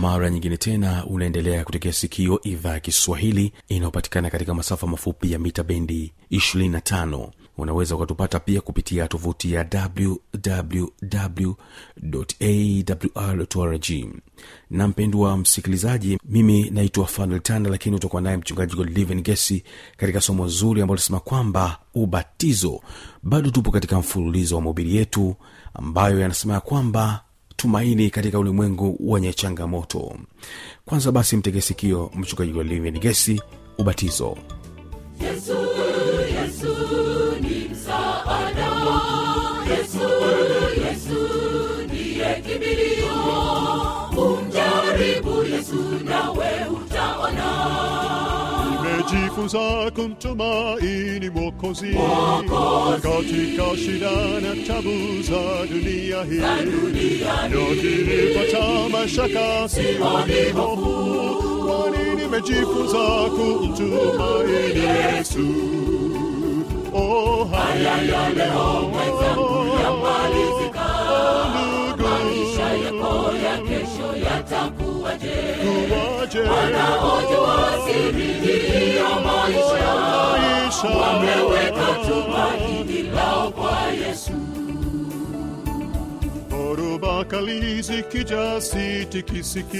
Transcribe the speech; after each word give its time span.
mara 0.00 0.30
nyingine 0.30 0.56
tena 0.56 1.06
unaendelea 1.06 1.64
kutekea 1.64 1.92
sikio 1.92 2.40
idhaa 2.42 2.72
ya 2.72 2.80
kiswahili 2.80 3.52
inayopatikana 3.68 4.30
katika 4.30 4.54
masafa 4.54 4.86
mafupi 4.86 5.32
ya 5.32 5.38
mita 5.38 5.62
bendi 5.62 6.12
25 6.30 7.28
unaweza 7.58 7.96
ukatupata 7.96 8.40
pia 8.40 8.60
kupitia 8.60 9.08
tovuti 9.08 9.52
ya 9.52 9.66
wwwawrrg 13.14 13.90
na 14.70 14.88
mpendwa 14.88 15.36
msikilizaji 15.36 16.18
mimi 16.24 16.70
naitwa 16.70 17.06
fanuel 17.06 17.40
tanda 17.40 17.70
lakini 17.70 17.96
utakuwa 17.96 18.22
naye 18.22 18.36
mchungaji 18.36 18.76
godliven 18.76 19.22
gesi 19.22 19.62
katika 19.96 20.20
somo 20.20 20.48
zuri 20.48 20.82
ambalo 20.82 20.96
inasema 20.98 21.20
kwamba 21.20 21.78
ubatizo 21.94 22.80
bado 23.22 23.50
tupo 23.50 23.70
katika 23.70 23.98
mfululizo 23.98 24.54
wa 24.56 24.62
mahubiri 24.62 24.96
yetu 24.96 25.36
ambayo 25.74 26.20
yanasema 26.20 26.54
ya 26.54 26.60
kwamba 26.60 27.24
tumaini 27.60 28.10
katika 28.10 28.38
ulimwengu 28.38 28.96
wenye 29.00 29.32
changamoto. 29.32 30.16
Kwanza 30.84 31.12
basi 31.12 31.36
mtegesikio 31.36 32.10
mchungaji 32.14 32.52
wa 32.52 32.64
livin 32.64 32.98
gesi 32.98 33.42
ubatizo. 33.78 34.36
Yesu 35.20 35.56
yesu 36.34 36.76
yesu 40.90 41.20
yesu 45.50 46.04
nawe 46.04 46.09
nimejifunza 49.40 49.90
kumtumaini 49.90 51.30
mwokozi. 51.30 51.96
Katika 53.02 53.76
shida 53.76 54.10
na 54.40 54.66
tabu 54.66 55.22
za 55.22 55.66
dunia 55.70 56.24
hii. 56.24 56.42
Yokinipata 57.52 58.88
mashaka. 58.92 59.68
Sioni 59.68 60.52
hofu. 60.54 61.66
Kwani 61.66 62.14
nimejifunza 62.22 63.30
kumtumaini 63.30 64.80
yesu? 64.80 65.48
Oh, 66.94 67.44
haya 67.44 68.02
ya 68.02 68.28
leo 68.30 68.90
mwenzangu 68.92 69.66
yamalizika. 69.84 70.86
Ndugu. 71.94 72.08
Maisha 72.10 72.72
yako 72.84 73.32
ya 73.44 73.58
kesho 73.58 74.16
yatakuwaje 74.30 75.34
kuwaje 76.30 76.50
wanaojua 76.50 77.72
siri 77.86 78.22
hii 78.22 78.96
ya 78.96 79.08
maisha. 79.08 79.94
Maisha 80.32 80.88
wameweka 80.98 81.86
tumaini 82.08 83.02
lao 83.02 83.50
kwa 83.50 83.78
yesu. 84.06 84.32
Dhoruba 86.50 87.24
kali 87.24 87.82
zikija 87.82 88.60
sitikisiki, 88.60 89.78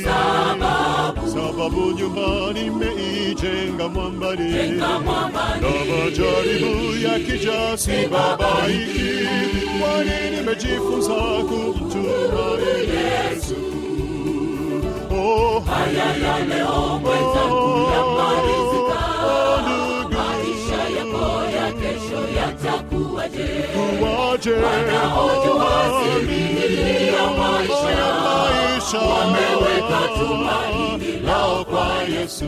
sababu. 1.35 1.93
Nyumbani 1.99 2.71
meijenga 2.71 3.89
mwambani, 3.89 4.69
na 4.71 4.99
majaribu 4.99 6.97
yakija 7.05 7.77
sibabaiki, 7.77 9.29
kwani 9.81 10.37
nimejifunza 10.37 11.15
kumtumaini 11.49 12.91
Yesu. 12.95 13.55
Haya 15.67 16.07
ya 16.17 16.45
leo 16.45 16.99
mwenzangu 17.03 17.91
maisha 20.11 20.83
yako 20.99 21.43
ya 21.57 21.73
kesho 21.73 22.21
yatakuwaje 22.37 23.49
kuwaje 23.99 24.51
wanaojua 24.51 26.03
siri 26.03 27.07
ya 27.07 27.31
maisha 27.31 28.99
wameweka 28.99 30.01
tumaini 30.19 31.21
lao 31.27 31.65
kwa 31.65 32.03
Yesu. 32.03 32.45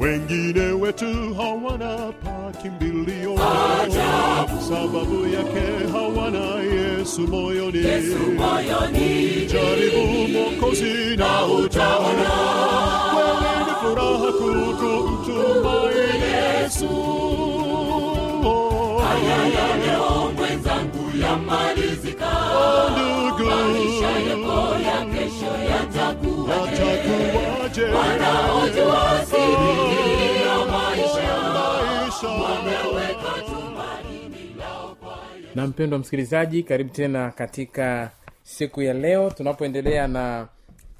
Wengine 0.00 0.60
wetu 0.80 1.34
hawana 1.34 2.12
pa 2.24 2.52
kimbilio, 2.62 3.38
sababu 4.68 5.26
yake 5.34 5.66
hawana 5.92 6.44
Yesu 6.74 7.20
moyoni. 7.20 7.78
moyoni. 8.38 9.46
Jaribu 9.46 10.28
Mwokozi 10.28 11.16
na 11.16 11.46
utaona. 11.46 12.30
Wewe 13.16 13.52
ni 13.66 13.72
furaha 13.80 14.32
kuu 14.32 14.76
kumtumaini 14.76 16.30
Yesu. 16.62 16.90
ya 19.28 19.76
leo 19.76 20.32
mwenzangu 20.36 21.04
yamalizika. 21.22 22.30
Ndugu, 22.90 23.44
maisha 23.50 24.10
yako 24.30 24.58
ya 24.86 24.98
kesho 25.06 25.52
yatakuwaje? 25.70 27.82
Wanaojua 27.82 29.02
na 35.54 35.66
mpendwa 35.66 35.98
msikilizaji 35.98 36.62
karibu 36.62 36.90
tena 36.90 37.30
katika 37.30 38.10
siku 38.42 38.82
ya 38.82 38.94
leo 38.94 39.30
tunapoendelea 39.30 40.08
na 40.08 40.48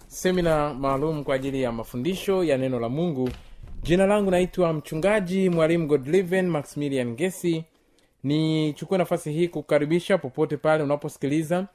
semina 0.07 0.75
maalum 0.75 1.25
kwa 1.25 1.35
ajili 1.35 1.63
ya 1.63 1.73
mafundisho 1.73 2.45
ya 2.45 2.59
neno 2.59 2.81
la 2.81 2.89
mungu. 2.89 3.31
Jina 3.83 4.07
langu 4.07 4.31
naitwa 4.31 4.73
mchungaji 4.73 5.51
mwalimu 5.51 5.87
godliven 5.87 6.47
maximilian 6.49 7.15
gesi 7.17 7.65
nichukue 8.25 8.99
nafasi 8.99 9.33
hii 9.33 9.49
kukaribisha 9.49 10.19
popote 10.19 10.57
pale 10.57 10.83
unaposikiliza. 10.83 11.67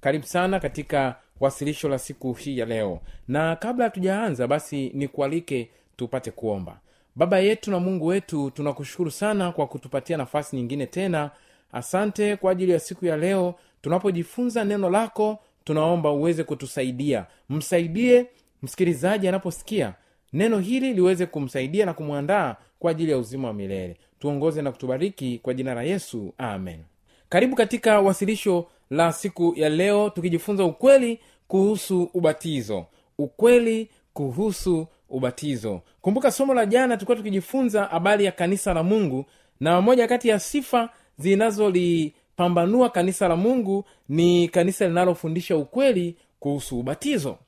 Karibu 0.00 0.26
sana 0.26 0.60
katika 0.60 1.16
wasilisho 1.40 1.88
la 1.88 1.98
siku 1.98 2.32
hii 2.32 2.58
ya 2.58 2.66
leo. 2.66 3.00
Na 3.28 3.56
kabla 3.56 3.84
hatujaanza 3.84 4.46
basi 4.46 4.90
nikualike 4.94 5.70
tupate 5.96 6.30
kuomba. 6.30 6.80
Baba 7.16 7.38
yetu 7.38 7.70
na 7.70 7.80
mungu 7.80 8.06
wetu 8.06 8.50
tunakushukuru 8.50 9.10
sana 9.10 9.52
kwa 9.52 9.66
kutupatia 9.66 10.16
nafasi 10.16 10.56
nyingine 10.56 10.86
tena 10.86 11.30
asante 11.72 12.36
kwa 12.36 12.52
ajili 12.52 12.72
ya 12.72 12.78
siku 12.78 13.06
ya 13.06 13.16
leo. 13.16 13.54
Tunapojifunza 13.82 14.64
neno 14.64 14.90
lako 14.90 15.38
tunaomba 15.64 16.10
uweze 16.10 16.44
kutusaidia. 16.44 17.26
Msaidie 17.50 18.26
msikilizaji 18.62 19.28
anaposikia 19.28 19.94
neno 20.32 20.58
hili 20.58 20.92
liweze 20.94 21.26
kumsaidia 21.26 21.86
na 21.86 21.94
kumwandaa 21.94 22.56
kwa 22.78 22.90
ajili 22.90 23.10
ya 23.12 23.18
uzima 23.18 23.48
wa 23.48 23.54
milele. 23.54 23.96
Tuongoze 24.18 24.62
na 24.62 24.72
kutubariki 24.72 25.38
kwa 25.42 25.54
jina 25.54 25.74
la 25.74 25.82
yesu. 25.82 26.34
Amen. 26.38 26.80
Karibu 27.28 27.56
katika 27.56 28.00
wasilisho 28.00 28.66
la 28.90 29.12
siku 29.12 29.52
ya 29.56 29.68
leo 29.68 30.10
tukijifunza 30.10 30.64
ukweli 30.64 31.20
kuhusu 31.48 32.10
ubatizo. 32.14 32.86
Ukweli 33.18 33.90
kuhusu 34.12 34.86
ubatizo. 35.08 35.80
Kumbuka 36.00 36.30
somo 36.30 36.54
la 36.54 36.66
jana 36.66 36.96
tulikuwa 36.96 37.16
tukijifunza 37.16 37.84
habari 37.84 38.24
ya 38.24 38.32
kanisa 38.32 38.74
la 38.74 38.82
mungu 38.82 39.24
na 39.60 39.80
moja 39.80 40.08
kati 40.08 40.28
ya 40.28 40.38
sifa 40.38 40.88
zinazolipambanua 41.22 42.90
kanisa 42.90 43.28
la 43.28 43.36
mungu 43.36 43.84
ni 44.08 44.48
kanisa 44.48 44.88
linalofundisha 44.88 45.56
ukweli 45.56 46.16
kuhusu 46.40 46.78
ubatizo. 46.80 47.38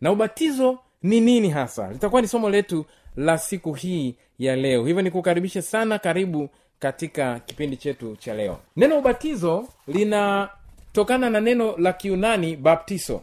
Na 0.00 0.12
ubatizo 0.12 0.78
ni 1.02 1.20
nini 1.20 1.50
hasa? 1.50 1.92
Litakuwa 1.92 2.22
ni 2.22 2.28
somo 2.28 2.50
letu 2.50 2.84
la 3.16 3.38
siku 3.38 3.72
hii 3.72 4.14
ya 4.38 4.56
leo. 4.56 4.86
Hivyo 4.86 5.02
nikukaribishe 5.02 5.62
sana 5.62 5.98
karibu 5.98 6.48
katika 6.78 7.40
kipindi 7.40 7.76
chetu 7.76 8.16
cha 8.16 8.34
leo. 8.34 8.58
Neno 8.76 8.98
ubatizo 8.98 9.68
linatokana 9.86 11.30
na 11.30 11.40
neno 11.40 11.76
la 11.76 11.92
kiunani 11.92 12.56
baptiso 12.56 13.22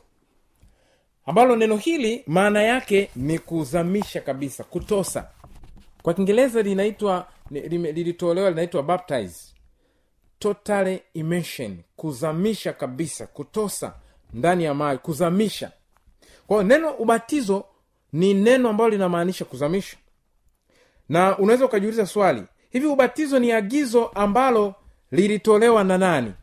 ambalo 1.26 1.56
neno 1.56 1.78
hili 1.78 2.24
maana 2.28 2.64
yake 2.64 3.10
ni 3.16 3.40
kuzamisha 3.40 4.22
kabisa 4.22 4.64
kutosa. 4.64 5.28
Kwa 6.02 6.14
kiingereza 6.14 6.62
linaitwa 6.62 7.28
lilitolewa 7.52 8.50
linaitwa 8.50 8.84
baptize 8.84 9.55
total 10.46 11.00
immersion 11.14 11.78
kuzamisha 11.96 12.74
kabisa 12.74 13.28
kutosa 13.28 13.94
ndani 14.34 14.64
ya 14.64 14.74
maji 14.74 14.98
kuzamisha. 15.00 15.72
Kwa 16.48 16.64
neno 16.64 16.92
ubatizo 16.94 17.66
ni 18.14 18.34
neno 18.34 18.70
ambalo 18.70 18.90
linamaanisha 18.90 19.46
kuzamisha. 19.46 19.98
Na 21.10 21.38
unaweza 21.38 21.66
ukajiuliza 21.66 22.06
swali 22.06 22.44
hivi 22.72 22.86
ubatizo 22.86 23.40
ni 23.40 23.52
agizo 23.52 24.06
ambalo 24.08 24.74
lilitolewa 25.12 25.84
na 25.84 25.98
nani? 25.98 26.34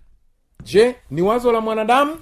Je 0.64 0.94
ni 1.10 1.22
wazo 1.22 1.52
la 1.52 1.60
mwanadamu 1.60 2.19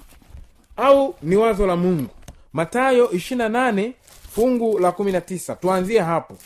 au 0.76 1.14
ni 1.22 1.36
wazo 1.36 1.66
la 1.66 1.76
mungu? 1.76 2.10
Matayo 2.52 3.06
28 3.06 3.92
fungu 4.30 4.78
la 4.78 4.90
19 4.90 5.56
tuanzie 5.56 6.00
hapo. 6.00 6.36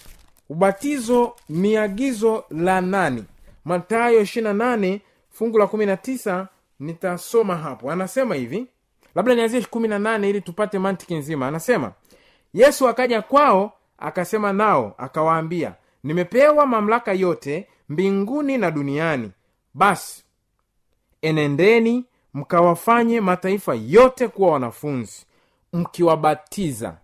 Ubatizo 0.49 1.37
ni 1.49 1.77
agizo 1.77 2.45
la 2.51 2.81
nani? 2.81 3.25
Matayo 3.65 4.23
28 4.23 5.01
fungu 5.35 5.59
la 5.59 5.65
19 5.65 6.47
nitasoma 6.81 7.57
hapo. 7.57 7.91
Anasema 7.93 8.35
hivi 8.35 8.67
labda 9.15 9.35
nianzie 9.35 9.61
18 9.61 10.29
ili 10.29 10.41
tupate 10.41 10.79
mantiki 10.79 11.15
nzima. 11.15 11.49
Anasema 11.49 11.93
yesu 12.55 12.89
akaja 12.89 13.23
kwao 13.23 13.73
akasema 13.99 14.53
nao 14.53 14.95
akawaambia 14.99 15.75
nimepewa 16.05 16.67
mamlaka 16.67 17.13
yote 17.13 17.69
mbinguni 17.89 18.59
na 18.59 18.71
duniani. 18.71 19.31
Basi 19.75 20.25
enendeni 21.23 22.05
mkawafanye 22.35 23.21
mataifa 23.21 23.75
yote 23.75 24.29
kuwa 24.29 24.53
wanafunzi 24.53 25.27
mkiwabatiza 25.73 26.97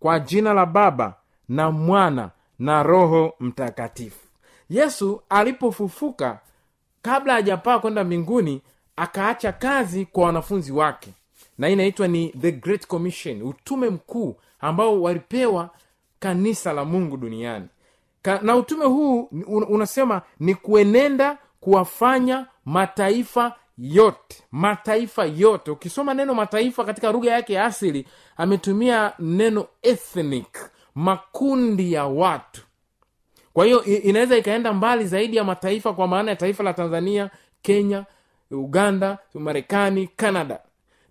kwa 0.00 0.20
jina 0.20 0.54
la 0.54 0.66
baba 0.66 1.14
na 1.48 1.70
mwana 1.70 2.30
na 2.58 2.82
roho 2.82 3.34
mtakatifu. 3.40 4.26
Yesu 4.70 5.22
alipofufuka 5.28 6.38
kabla 7.04 7.32
hajapaa 7.32 7.78
kwenda 7.78 8.04
mbinguni 8.04 8.62
akaacha 8.96 9.52
kazi 9.52 10.06
kwa 10.06 10.24
wanafunzi 10.24 10.72
wake. 10.72 11.10
Na 11.58 11.66
hii 11.66 11.72
inaitwa 11.72 12.08
ni 12.08 12.28
the 12.28 12.52
great 12.52 12.86
commission 12.86 13.42
utume 13.42 13.90
mkuu 13.90 14.36
ambao 14.60 15.02
walipewa 15.02 15.70
kanisa 16.18 16.72
la 16.72 16.84
mungu 16.84 17.16
duniani. 17.16 17.66
Ka, 18.22 18.38
na 18.42 18.56
utume 18.56 18.84
huu 18.84 19.20
un, 19.46 19.64
unasema 19.68 20.22
ni 20.40 20.54
kuenenda 20.54 21.38
kuwafanya 21.60 22.46
mataifa 22.64 23.54
yote 23.78 24.42
mataifa 24.52 25.24
yote. 25.24 25.70
Ukisoma 25.70 26.14
neno 26.14 26.34
mataifa 26.34 26.84
katika 26.84 27.12
lugha 27.12 27.30
yake 27.32 27.52
ya 27.52 27.64
asili 27.64 28.06
ametumia 28.36 29.12
neno 29.18 29.66
ethnic 29.82 30.58
makundi 30.94 31.92
ya 31.92 32.04
watu 32.06 32.62
kwa 33.54 33.64
hiyo 33.64 33.84
inaweza 33.84 34.36
ikaenda 34.36 34.72
mbali 34.72 35.06
zaidi 35.06 35.36
ya 35.36 35.44
mataifa 35.44 35.92
kwa 35.92 36.08
maana 36.08 36.30
ya 36.30 36.36
taifa 36.36 36.62
la 36.64 36.72
tanzania 36.72 37.30
kenya 37.62 38.04
uganda 38.50 39.18
marekani 39.34 40.06
canada. 40.16 40.58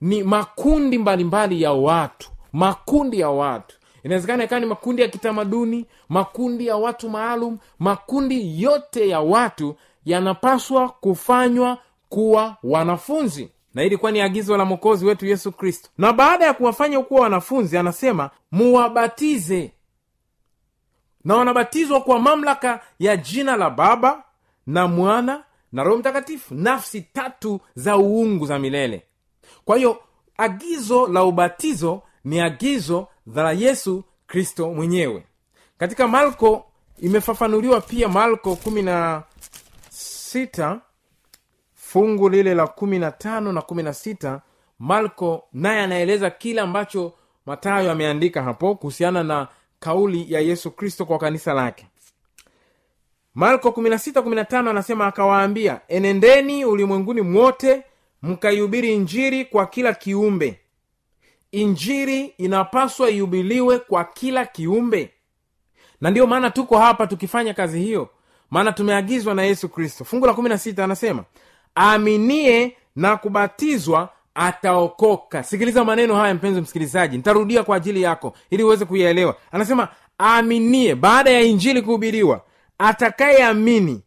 Ni 0.01 0.23
makundi 0.23 0.97
mbalimbali 0.97 1.23
mbali 1.23 1.61
ya 1.61 1.71
watu 1.73 2.29
makundi 2.53 3.19
ya 3.19 3.29
watu. 3.29 3.75
Inawezekana 4.03 4.43
ikawa 4.43 4.59
ni 4.59 4.65
makundi 4.65 5.01
ya 5.01 5.07
kitamaduni 5.07 5.85
makundi 6.09 6.67
ya 6.67 6.75
watu 6.77 7.09
maalum 7.09 7.57
makundi 7.79 8.63
yote 8.63 9.09
ya 9.09 9.19
watu 9.19 9.75
yanapaswa 10.05 10.89
kufanywa 10.89 11.77
kuwa 12.09 12.57
wanafunzi. 12.63 13.49
Na 13.73 13.83
ilikuwa 13.83 14.11
ni 14.11 14.21
agizo 14.21 14.57
la 14.57 14.65
mwokozi 14.65 15.05
wetu 15.05 15.25
yesu 15.25 15.51
kristo. 15.51 15.89
Na 15.97 16.13
baada 16.13 16.45
ya 16.45 16.53
kuwafanya 16.53 16.99
kuwa 17.01 17.21
wanafunzi 17.21 17.77
anasema 17.77 18.29
muwabatize 18.51 19.71
na 21.25 21.35
wanabatizwa 21.35 22.01
kwa 22.01 22.19
mamlaka 22.19 22.79
ya 22.99 23.17
jina 23.17 23.55
la 23.55 23.69
baba 23.69 24.23
na 24.67 24.87
mwana 24.87 25.43
na 25.71 25.83
roho 25.83 25.97
mtakatifu 25.97 26.55
nafsi 26.55 27.01
tatu 27.01 27.59
za 27.75 27.97
uungu 27.97 28.45
za 28.45 28.59
milele. 28.59 29.03
Kwa 29.65 29.77
hiyo 29.77 29.97
agizo 30.37 31.07
la 31.07 31.23
ubatizo 31.23 32.01
ni 32.23 32.39
agizo 32.41 33.07
la 33.25 33.51
yesu 33.51 34.03
kristo 34.27 34.73
mwenyewe. 34.73 35.25
Katika 35.77 36.07
marko 36.07 36.65
imefafanuliwa 36.99 37.81
pia 37.81 38.07
na 38.81 39.23
sita 39.89 40.81
fungu 41.73 42.29
lile 42.29 42.53
la 42.55 42.67
kumi 42.67 42.99
na 42.99 43.11
tano 43.11 43.51
na 43.51 43.61
naye 45.53 45.81
anaeleza 45.81 46.29
kile 46.29 46.61
ambacho 46.61 47.13
matayo 47.45 47.91
ameandika 47.91 48.43
hapo 48.43 48.75
kuhusiana 48.75 49.23
na 49.23 49.47
kauli 49.87 50.33
ya 50.33 50.39
yesu 50.39 50.71
kristo 50.71 51.05
kwa 51.05 51.17
kanisa 51.19 51.53
lake. 51.53 51.87
Marko 53.35 53.69
16:15 53.69 54.69
anasema 54.69 55.07
akawaambia 55.07 55.81
enendeni 55.87 56.65
ulimwenguni 56.65 57.21
mwote 57.21 57.83
mkaihubiri 58.21 58.93
injiri 58.95 59.45
kwa 59.45 59.65
kila 59.67 59.93
kiumbe. 59.93 60.59
Injiri 61.51 62.25
inapaswa 62.25 63.09
ihubiliwe 63.09 63.79
kwa 63.79 64.03
kila 64.05 64.45
kiumbe. 64.45 65.11
Na 66.01 66.09
ndiyo 66.11 66.27
maana 66.27 66.49
tuko 66.51 66.77
hapa 66.77 67.07
tukifanya 67.07 67.53
kazi 67.53 67.79
hiyo 67.79 68.09
maana 68.49 68.71
tumeagizwa 68.71 69.33
na 69.33 69.43
yesu 69.43 69.69
kristo. 69.69 70.05
Fungu 70.05 70.25
la 70.25 70.33
16 70.33 70.83
anasema 70.83 71.23
aaminie 71.77 72.77
na 72.95 73.17
kubatizwa 73.17 74.09
ataokoka. 74.35 75.43
Sikiliza 75.43 75.83
maneno 75.85 76.15
haya 76.15 76.33
mpenzi 76.33 76.61
msikilizaji 76.61 77.17
nitarudia 77.17 77.63
kwa 77.63 77.75
ajili 77.77 78.01
yako 78.01 78.33
ili 78.49 78.63
uweze 78.63 78.85
kuyaelewa. 78.85 79.35
Anasema 79.51 79.87
aaminie 80.19 80.95
baada 80.95 81.29
ya 81.31 81.41
injili 81.41 81.81
kuhubiriwa 81.81 82.41
atakayeamini 82.77 84.01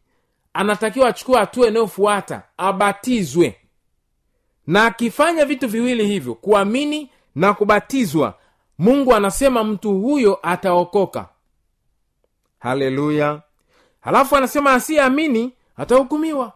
anatakiwa 0.54 1.08
achukua 1.08 1.40
hatua 1.40 1.68
inayofuata 1.68 2.42
abatizwe. 2.56 3.56
Na 4.66 4.84
akifanya 4.86 5.44
vitu 5.44 5.68
viwili 5.68 6.06
hivyo 6.06 6.34
kuamini 6.34 7.10
na 7.34 7.54
kubatizwa 7.54 8.34
mungu 8.78 9.14
anasema 9.14 9.64
mtu 9.64 10.00
huyo 10.00 10.38
ataokoka. 10.42 11.28
Haleluya. 12.58 13.42
Halafu 14.00 14.36
anasema 14.36 14.72
asiyeamini 14.72 15.52
atahukumiwa 15.76 16.52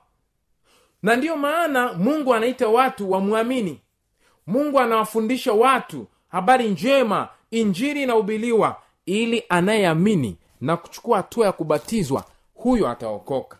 na 1.02 1.16
ndiyo 1.16 1.36
maana 1.36 1.92
mungu 1.92 2.34
anaita 2.34 2.68
watu 2.68 3.10
wamwamini. 3.10 3.80
Mungu 4.46 4.80
anawafundisha 4.80 5.52
watu 5.52 6.06
habari 6.28 6.68
njema 6.68 7.28
injiri 7.50 8.02
inahubiliwa 8.02 8.76
ili 9.06 9.44
anayeamini 9.48 10.36
na 10.60 10.76
kuchukua 10.76 11.16
hatua 11.16 11.46
ya 11.46 11.52
kubatizwa 11.52 12.24
huyo 12.54 12.88
ataokoka. 12.88 13.56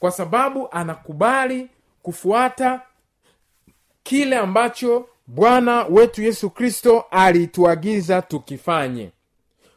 Kwa 0.00 0.10
sababu 0.10 0.68
anakubali 0.70 1.68
kufuata 2.02 2.80
kile 4.02 4.36
ambacho 4.36 5.08
bwana 5.26 5.84
wetu 5.84 6.22
yesu 6.22 6.50
kristo 6.50 7.04
alituagiza 7.10 8.22
tukifanye. 8.22 9.10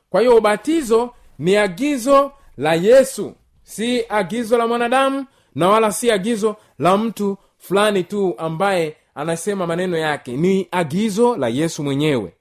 Kwa 0.09 0.21
hiyo 0.21 0.37
ubatizo 0.37 1.13
ni 1.39 1.57
agizo 1.57 2.31
la 2.57 2.73
yesu 2.73 3.33
si 3.63 4.05
agizo 4.09 4.57
la 4.57 4.67
mwanadamu 4.67 5.25
na 5.55 5.69
wala 5.69 5.91
si 5.91 6.11
agizo 6.11 6.55
la 6.79 6.97
mtu 6.97 7.37
fulani 7.57 8.03
tu 8.03 8.35
ambaye 8.37 8.97
anasema 9.15 9.67
maneno 9.67 9.97
yake. 9.97 10.31
Ni 10.37 10.67
agizo 10.71 11.35
la 11.37 11.47
yesu 11.47 11.83
mwenyewe. 11.83 12.33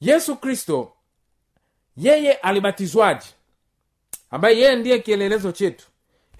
Yesu 0.00 0.36
kristo 0.36 0.92
yeye 1.96 2.32
alibatizwaje? 2.32 3.26
Ambaye 4.30 4.58
yeye 4.58 4.76
ndiye 4.76 4.98
kielelezo 4.98 5.52
chetu. 5.52 5.86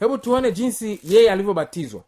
Hebu 0.00 0.18
tuone 0.18 0.52
jinsi 0.52 1.00
yeye 1.04 1.30
alivyobatizwa. 1.30 2.02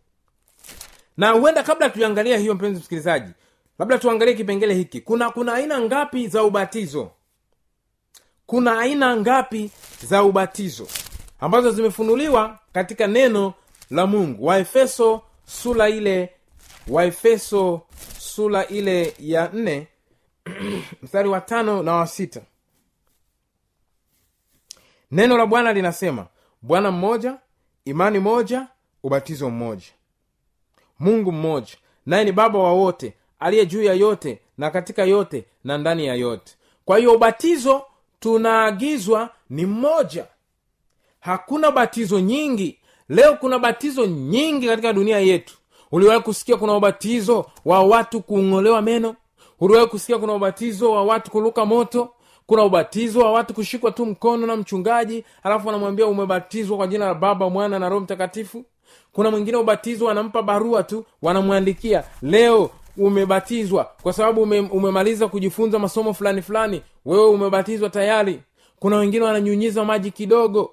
Na 1.16 1.30
huenda 1.30 1.62
kabla 1.62 1.90
tuiangalia 1.90 2.38
hiyo 2.38 2.54
mpenzi 2.54 2.80
msikilizaji 2.80 3.32
labda 3.78 3.98
tuangalie 3.98 4.34
kipengele 4.34 4.74
hiki. 4.74 5.00
Kuna 5.00 5.30
kuna 5.30 5.54
aina 5.54 5.80
ngapi 5.80 6.28
za 6.28 6.42
ubatizo? 6.44 7.10
Kuna 8.46 8.78
aina 8.78 9.16
ngapi 9.16 9.70
za 10.06 10.22
ubatizo 10.22 10.86
ambazo 11.40 11.70
zimefunuliwa 11.70 12.58
katika 12.72 13.06
neno 13.06 13.54
la 13.90 14.06
mungu. 14.06 14.46
Waefeso 14.46 15.22
sula 15.46 15.88
ile 15.88 16.32
waefeso 16.88 17.80
sula 18.18 18.66
ile 18.68 19.14
ya 19.18 19.50
nne 19.52 19.86
mstari 21.02 21.28
wa 21.28 21.40
tano 21.40 21.82
na 21.82 21.92
wa 21.94 22.06
sita. 22.06 22.40
Neno 25.10 25.38
la 25.38 25.46
bwana 25.46 25.72
linasema 25.72 26.26
bwana 26.62 26.90
mmoja 26.90 27.36
imani 27.84 28.18
moja 28.18 28.66
ubatizo 29.02 29.50
mmoja 29.50 29.86
mungu 30.98 31.32
mmoja 31.32 31.74
naye 32.06 32.24
ni 32.24 32.32
baba 32.32 32.58
wa 32.58 32.72
wote 32.72 33.14
aliye 33.40 33.66
juu 33.66 33.82
ya 33.82 33.94
yote 33.94 34.40
na 34.58 34.70
katika 34.70 35.04
yote 35.04 35.44
na 35.64 35.78
ndani 35.78 36.06
ya 36.06 36.14
yote. 36.14 36.54
Kwa 36.84 36.98
hiyo 36.98 37.12
ubatizo 37.14 37.82
tunaagizwa 38.20 39.30
ni 39.50 39.66
mmoja 39.66 40.26
hakuna 41.28 41.70
batizo 41.70 42.20
nyingi. 42.20 42.78
Leo 43.08 43.34
kuna 43.34 43.58
batizo 43.58 44.06
nyingi 44.06 44.66
katika 44.66 44.92
dunia 44.92 45.18
yetu. 45.20 45.54
Uliwahi 45.92 46.20
kusikia 46.20 46.56
kuna 46.56 46.76
ubatizo 46.76 47.46
wa 47.64 47.82
watu 47.82 48.20
kung'olewa 48.22 48.82
meno? 48.82 49.14
Uliwahi 49.60 49.86
kusikia 49.86 50.18
kuna 50.18 50.32
ubatizo 50.34 50.92
wa 50.92 51.04
watu 51.04 51.30
kuruka 51.30 51.64
moto? 51.66 52.08
Kuna 52.46 52.64
ubatizo 52.64 53.20
wa 53.20 53.32
watu 53.32 53.54
kushikwa 53.54 53.90
tu 53.90 54.06
mkono 54.06 54.46
na 54.46 54.56
mchungaji 54.56 55.24
alafu 55.42 55.68
anamwambia 55.68 56.06
umebatizwa 56.06 56.76
kwa 56.76 56.86
jina 56.86 57.06
la 57.06 57.14
baba 57.14 57.50
mwana 57.50 57.78
na 57.78 57.88
roho 57.88 58.00
mtakatifu? 58.00 58.64
Kuna 59.12 59.30
mwingine 59.30 59.56
ubatizo 59.56 60.04
wanampa 60.04 60.42
barua 60.42 60.82
tu 60.82 61.04
wanamwandikia 61.22 62.04
leo 62.22 62.70
umebatizwa 62.96 63.90
kwa 64.02 64.12
sababu 64.12 64.42
ume, 64.42 64.60
umemaliza 64.60 65.28
kujifunza 65.28 65.78
masomo 65.78 66.14
fulani 66.14 66.42
fulani. 66.42 66.82
Wewe 67.04 67.26
umebatizwa 67.28 67.90
tayari. 67.90 68.40
Kuna 68.78 68.96
wengine 68.96 69.24
wananyunyiza 69.24 69.84
maji 69.84 70.10
kidogo 70.10 70.70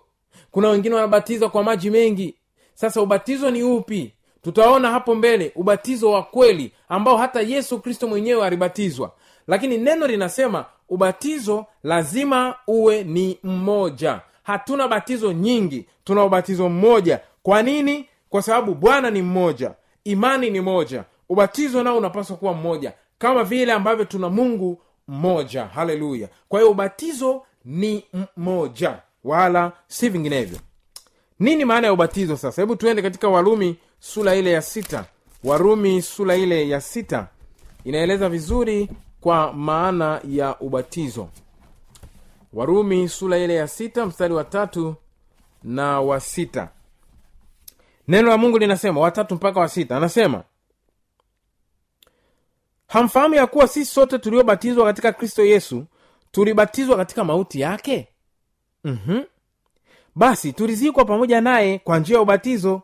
kuna 0.55 0.69
wengine 0.69 0.95
wanabatizwa 0.95 1.50
kwa 1.50 1.63
maji 1.63 1.89
mengi. 1.89 2.35
Sasa 2.74 3.01
ubatizo 3.01 3.51
ni 3.51 3.63
upi? 3.63 4.13
Tutaona 4.41 4.91
hapo 4.91 5.15
mbele 5.15 5.51
ubatizo 5.55 6.12
wa 6.12 6.24
kweli 6.24 6.71
ambao 6.89 7.17
hata 7.17 7.41
yesu 7.41 7.79
kristo 7.79 8.07
mwenyewe 8.07 8.45
alibatizwa. 8.47 9.12
Lakini 9.47 9.77
neno 9.77 10.07
linasema 10.07 10.65
ubatizo 10.89 11.65
lazima 11.83 12.55
uwe 12.67 13.03
ni 13.03 13.39
mmoja. 13.43 14.21
Hatuna 14.43 14.88
batizo 14.88 15.33
nyingi 15.33 15.85
tuna 16.03 16.24
ubatizo 16.24 16.69
mmoja. 16.69 17.19
Kwa 17.43 17.62
nini? 17.63 18.05
Kwa 18.29 18.41
sababu 18.41 18.75
bwana 18.75 19.09
ni 19.12 19.21
mmoja 19.21 19.71
imani 20.03 20.50
ni 20.50 20.62
moja 20.62 21.03
ubatizo 21.29 21.83
nao 21.83 21.97
unapaswa 21.97 22.38
kuwa 22.38 22.53
mmoja 22.53 22.93
kama 23.17 23.43
vile 23.43 23.71
ambavyo 23.74 24.05
tuna 24.05 24.29
mungu 24.29 24.81
mmoja. 25.07 25.65
Haleluya. 25.65 26.29
Kwa 26.50 26.59
hiyo 26.59 26.71
ubatizo 26.71 27.41
ni 27.65 28.03
mmoja 28.38 28.97
wala 29.25 29.72
si 29.88 30.10
vinginevyo. 30.10 30.60
Nini 31.39 31.65
maana 31.65 31.88
ya 31.88 31.94
ubatizo 31.94 32.38
sasa? 32.38 32.62
Hebu 32.62 32.75
tuende 32.75 33.01
katika 33.01 33.27
warumi 33.29 33.75
sura 34.00 34.36
ile 34.36 34.51
ya 34.51 34.62
sita. 34.62 35.05
Warumi 35.44 36.01
sura 36.01 36.36
ile 36.36 36.70
ya 36.70 36.82
sita 36.82 37.27
inaeleza 37.84 38.29
vizuri 38.29 38.89
kwa 39.22 39.53
maana 39.53 40.22
ya 40.29 40.60
ubatizo. 40.60 41.29
Warumi 42.53 43.10
sura 43.10 43.38
ile 43.38 43.55
ya 43.55 43.67
sita 43.67 44.05
mstari 44.05 44.34
wa 44.34 44.44
tatu 44.44 44.96
na 45.63 46.01
wa 46.01 46.20
sita. 46.20 46.70
Neno 48.08 48.29
la 48.29 48.38
mungu 48.38 48.58
linasema 48.58 49.01
watatu 49.01 49.36
mpaka 49.36 49.60
wa 49.60 49.70
sita 49.70 49.98
anasema 49.98 50.44
hamfahamu 52.88 53.36
ya 53.36 53.48
kuwa 53.48 53.67
sisi 53.67 53.91
sote 53.94 54.20
tuliobatizwa 54.20 54.86
katika 54.86 55.13
kristo 55.13 55.46
yesu 55.46 55.86
tulibatizwa 56.32 56.98
katika 56.98 57.24
mauti 57.24 57.60
yake 57.60 58.08
mm-hmm. 58.86 59.24
basi 60.15 60.54
tulizikwa 60.54 61.06
pamoja 61.06 61.42
naye 61.42 61.80
kwa 61.80 62.00
njia 62.00 62.15
ya 62.15 62.22
ubatizo 62.22 62.82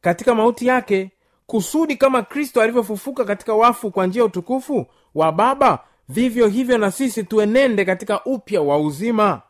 katika 0.00 0.34
mauti 0.34 0.66
yake 0.66 1.10
kusudi 1.46 1.96
kama 1.96 2.22
kristo 2.22 2.62
alivyofufuka 2.62 3.24
katika 3.24 3.54
wafu 3.54 3.90
kwa 3.90 4.06
njia 4.06 4.20
ya 4.22 4.26
utukufu 4.26 4.86
wa 5.14 5.32
baba 5.32 5.78
vivyo 6.08 6.48
hivyo 6.48 6.78
na 6.78 6.90
sisi 6.90 7.24
tuenende 7.24 7.84
katika 7.84 8.24
upya 8.24 8.60
wa 8.60 8.78
uzima. 8.78 9.42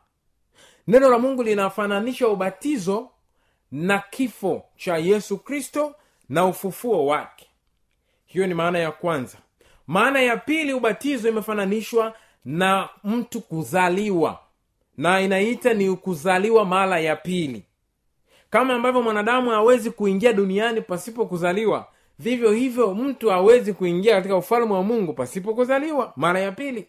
Neno 0.87 1.08
la 1.11 1.18
mungu 1.18 1.42
linafananisha 1.42 2.28
ubatizo 2.28 3.11
na 3.73 3.99
kifo 4.11 4.62
cha 4.76 4.96
yesu 4.96 5.38
kristo 5.38 5.94
na 6.28 6.46
ufufuo 6.46 7.06
wake. 7.06 7.46
Hiyo 8.26 8.46
ni 8.46 8.54
maana 8.54 8.78
ya 8.78 8.92
kwanza. 8.92 9.38
Maana 9.87 10.20
ya 10.20 10.37
pili 10.37 10.73
ubatizo 10.75 11.28
imefananishwa 11.28 12.14
na 12.44 12.88
mtu 13.04 13.40
kuzaliwa 13.40 14.38
na 14.96 15.20
inaita 15.20 15.74
ni 15.74 15.96
kuzaliwa 15.96 16.64
mara 16.64 17.00
ya 17.00 17.16
pili. 17.16 17.62
Kama 18.50 18.74
ambavyo 18.74 19.02
mwanadamu 19.02 19.50
hawezi 19.50 19.90
kuingia 19.90 20.32
duniani 20.32 20.80
pasipo 20.80 21.26
kuzaliwa 21.26 21.86
vivyo 22.18 22.52
hivyo 22.52 22.94
mtu 22.94 23.30
hawezi 23.30 23.72
kuingia 23.72 24.14
katika 24.14 24.36
ufalme 24.36 24.72
wa 24.74 24.82
mungu 24.82 25.12
pasipo 25.12 25.54
kuzaliwa 25.54 26.12
mara 26.16 26.40
ya 26.40 26.52
pili. 26.52 26.86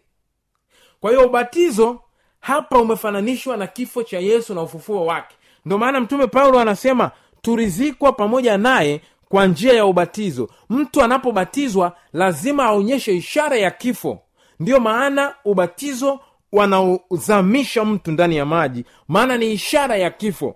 Kwa 1.00 1.12
hiyo 1.12 1.26
ubatizo 1.28 2.00
hapa 2.40 2.80
umefananishwa 2.80 3.58
na 3.58 3.68
kifo 3.68 4.04
cha 4.04 4.20
yesu 4.20 4.54
na 4.54 4.62
ufufuo 4.62 5.06
wake. 5.06 5.36
Ndio 5.66 5.78
maana 5.78 6.00
mtume 6.00 6.28
paulo 6.28 6.60
anasema 6.60 7.12
tulizikwa 7.42 8.12
pamoja 8.14 8.58
naye 8.58 9.02
kwa 9.30 9.48
njia 9.48 9.74
ya 9.74 9.86
ubatizo. 9.86 10.50
Mtu 10.70 11.04
anapobatizwa 11.04 11.98
lazima 12.14 12.64
aonyeshe 12.66 13.16
ishara 13.16 13.58
ya 13.58 13.72
kifo. 13.72 14.20
Ndiyo 14.60 14.80
maana 14.80 15.36
ubatizo 15.46 16.20
wanaozamisha 16.56 17.86
mtu 17.86 18.12
ndani 18.12 18.36
ya 18.38 18.46
maji 18.46 18.86
maana 19.08 19.38
ni 19.38 19.52
ishara 19.52 19.96
ya 19.98 20.10
kifo. 20.10 20.56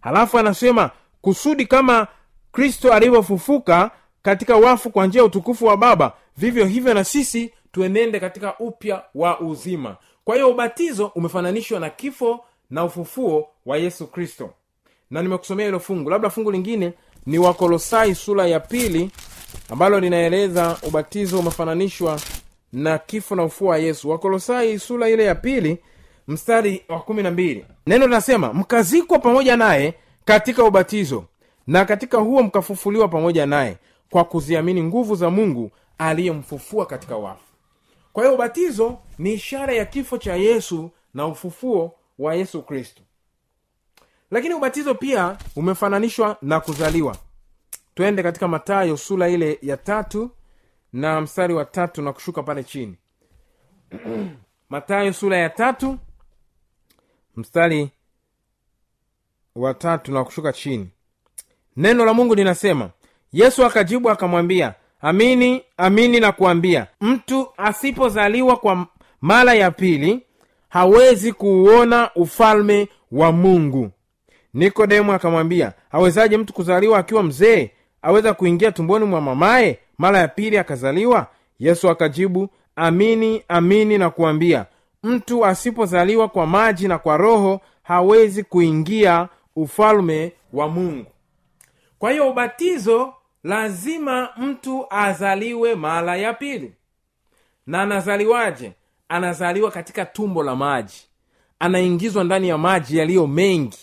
Halafu 0.00 0.38
anasema 0.38 0.90
kusudi 1.20 1.66
kama 1.66 2.06
kristo 2.52 2.92
alivyofufuka 2.92 3.90
katika 4.22 4.56
wafu 4.56 4.90
kwa 4.90 5.06
njia 5.06 5.20
ya 5.20 5.24
utukufu 5.26 5.64
wa 5.66 5.76
baba 5.76 6.12
vivyo 6.36 6.66
hivyo 6.66 6.94
na 6.94 7.04
sisi 7.04 7.52
tuenende 7.72 8.20
katika 8.20 8.58
upya 8.58 9.02
wa 9.14 9.40
uzima. 9.40 9.96
Kwa 10.24 10.34
hiyo 10.34 10.50
ubatizo 10.50 11.06
umefananishwa 11.06 11.80
na 11.80 11.90
kifo 11.90 12.44
na 12.70 12.84
ufufuo 12.84 13.48
wa 13.66 13.76
yesu 13.76 14.06
kristo. 14.06 14.50
Na 15.10 15.22
nimekusomea 15.22 15.66
hilo 15.66 15.80
fungu. 15.80 16.10
Labda 16.10 16.30
fungu 16.30 16.50
lingine 16.50 16.92
ni 17.26 17.38
wakolosai 17.38 18.14
sura 18.14 18.46
ya 18.46 18.60
pili 18.60 19.10
ambalo 19.70 20.00
linaeleza 20.00 20.76
ubatizo 20.82 21.38
umefananishwa 21.38 22.20
na 22.72 22.98
kifo 22.98 23.36
na 23.36 23.44
ufuo 23.44 23.68
wa 23.68 23.78
yesu. 23.78 24.10
Wakolosai 24.10 24.78
sura 24.78 25.08
ile 25.08 25.24
ya 25.24 25.34
pili 25.34 25.78
mstari 26.28 26.84
wa 26.88 27.00
kumi 27.00 27.22
na 27.22 27.30
mbili. 27.30 27.66
Neno 27.86 28.06
linasema 28.06 28.52
mkazikwa 28.52 29.18
pamoja 29.18 29.56
naye 29.56 29.94
katika 30.24 30.64
ubatizo 30.64 31.24
na 31.66 31.84
katika 31.84 32.18
huo 32.18 32.42
mkafufuliwa 32.42 33.08
pamoja 33.08 33.46
naye 33.46 33.76
kwa 34.10 34.24
kuziamini 34.24 34.82
nguvu 34.82 35.14
za 35.16 35.30
mungu 35.30 35.70
aliyemfufua 35.98 36.86
katika 36.86 37.16
wafu. 37.16 37.42
Kwa 38.12 38.22
hiyo 38.24 38.34
ubatizo 38.34 38.98
ni 39.18 39.32
ishara 39.32 39.72
ya 39.74 39.84
kifo 39.84 40.18
cha 40.18 40.34
yesu 40.36 40.90
na 41.14 41.26
ufufuo 41.26 41.94
wa 42.18 42.34
yesu 42.34 42.62
kristo. 42.62 43.02
Lakini 44.30 44.54
ubatizo 44.54 44.94
pia 44.94 45.36
umefananishwa 45.56 46.36
na 46.42 46.60
kuzaliwa. 46.60 47.16
Twende 47.94 48.22
katika 48.22 48.48
matayo 48.48 48.96
sura 48.96 49.28
ile 49.28 49.58
ya 49.62 49.76
tatu 49.76 50.30
na 50.96 51.20
mstari 51.20 51.54
wa 51.54 51.64
tatu 51.64 52.02
na 52.02 52.12
kushuka 52.12 52.42
pale 52.42 52.64
chini. 52.64 52.96
Matayo 54.70 55.12
sura 55.12 55.36
ya 55.38 55.50
tatu 55.50 55.98
mstari 57.36 57.90
wa 59.56 59.74
tatu 59.74 60.12
na 60.12 60.24
kushuka 60.24 60.52
chini. 60.52 60.88
Neno 61.76 62.04
la 62.04 62.14
mungu 62.14 62.34
linasema 62.34 62.90
yesu 63.32 63.64
akajibu 63.66 64.10
akamwambia 64.10 64.74
amini 65.00 65.62
amini 65.76 66.20
na 66.20 66.32
kuambia 66.32 66.86
mtu 67.00 67.48
asipozaliwa 67.56 68.56
kwa 68.56 68.86
mara 69.20 69.54
ya 69.54 69.70
pili 69.70 70.26
hawezi 70.68 71.32
kuuona 71.32 72.10
ufalme 72.14 72.88
wa 73.12 73.32
mungu. 73.32 73.90
Nikodemu 74.54 75.12
akamwambia 75.12 75.72
awezaje 75.90 76.36
mtu 76.36 76.52
kuzaliwa 76.52 76.98
akiwa 76.98 77.22
mzee 77.22 77.70
aweza 78.02 78.34
kuingia 78.34 78.72
tumboni 78.72 79.04
mwa 79.04 79.20
mamaye 79.20 79.78
mara 79.98 80.18
ya 80.18 80.28
pili 80.28 80.58
akazaliwa 80.58 81.26
yesu 81.58 81.90
akajibu 81.90 82.48
amini 82.76 83.42
amini 83.48 83.98
na 83.98 84.10
kuambia 84.10 84.66
mtu 85.02 85.46
asipozaliwa 85.46 86.28
kwa 86.28 86.46
maji 86.46 86.88
na 86.88 86.98
kwa 86.98 87.16
roho 87.16 87.60
hawezi 87.82 88.42
kuingia 88.42 89.28
ufalume 89.56 90.32
wa 90.52 90.68
mungu. 90.68 91.06
Kwa 91.98 92.10
hiyo 92.10 92.30
ubatizo 92.30 93.14
lazima 93.44 94.28
mtu 94.36 94.86
azaliwe 94.90 95.74
mara 95.74 96.16
ya 96.16 96.32
pili. 96.34 96.72
Na 97.66 97.82
anazaliwaje? 97.82 98.72
Anazaliwa 99.08 99.70
katika 99.70 100.04
tumbo 100.06 100.42
la 100.42 100.56
maji. 100.56 101.06
Anaingizwa 101.58 102.24
ndani 102.24 102.48
ya 102.48 102.58
maji 102.58 102.98
yaliyo 102.98 103.26
mengi. 103.26 103.78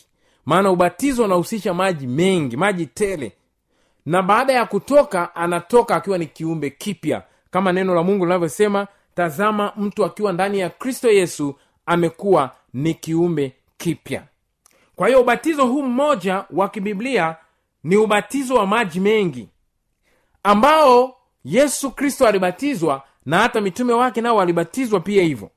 Maana 0.46 0.72
ubatizo 0.72 1.24
unahusisha 1.24 1.74
maji 1.74 2.08
mengi 2.08 2.58
maji 2.58 2.86
tele 2.86 3.32
na 4.06 4.22
baada 4.22 4.54
ya 4.54 4.66
kutoka 4.66 5.36
anatoka 5.36 5.96
akiwa 5.96 6.18
ni 6.18 6.26
kiumbe 6.26 6.70
kipya. 6.70 7.24
Kama 7.52 7.72
neno 7.72 7.96
la 7.96 8.04
mungu 8.04 8.26
linavyosema 8.26 8.88
tazama 9.16 9.74
mtu 9.78 10.06
akiwa 10.06 10.34
ndani 10.34 10.60
ya 10.60 10.70
kristo 10.70 11.12
yesu 11.12 11.56
amekuwa 11.86 12.52
ni 12.74 12.94
kiumbe 12.94 13.54
kipya. 13.78 14.24
Kwa 14.96 15.08
hiyo 15.08 15.22
ubatizo 15.22 15.66
huu 15.66 15.84
mmoja 15.84 16.46
wa 16.52 16.70
kibiblia 16.70 17.36
ni 17.84 17.98
ubatizo 17.98 18.56
wa 18.56 18.68
maji 18.68 19.00
mengi 19.00 19.50
ambao 20.44 21.16
yesu 21.46 21.92
kristo 21.92 22.28
alibatizwa 22.28 23.04
na 23.26 23.38
hata 23.40 23.62
mitume 23.62 23.94
wake 23.94 24.22
nao 24.22 24.36
walibatizwa 24.36 25.00
pia 25.00 25.24
hivyo. 25.24 25.50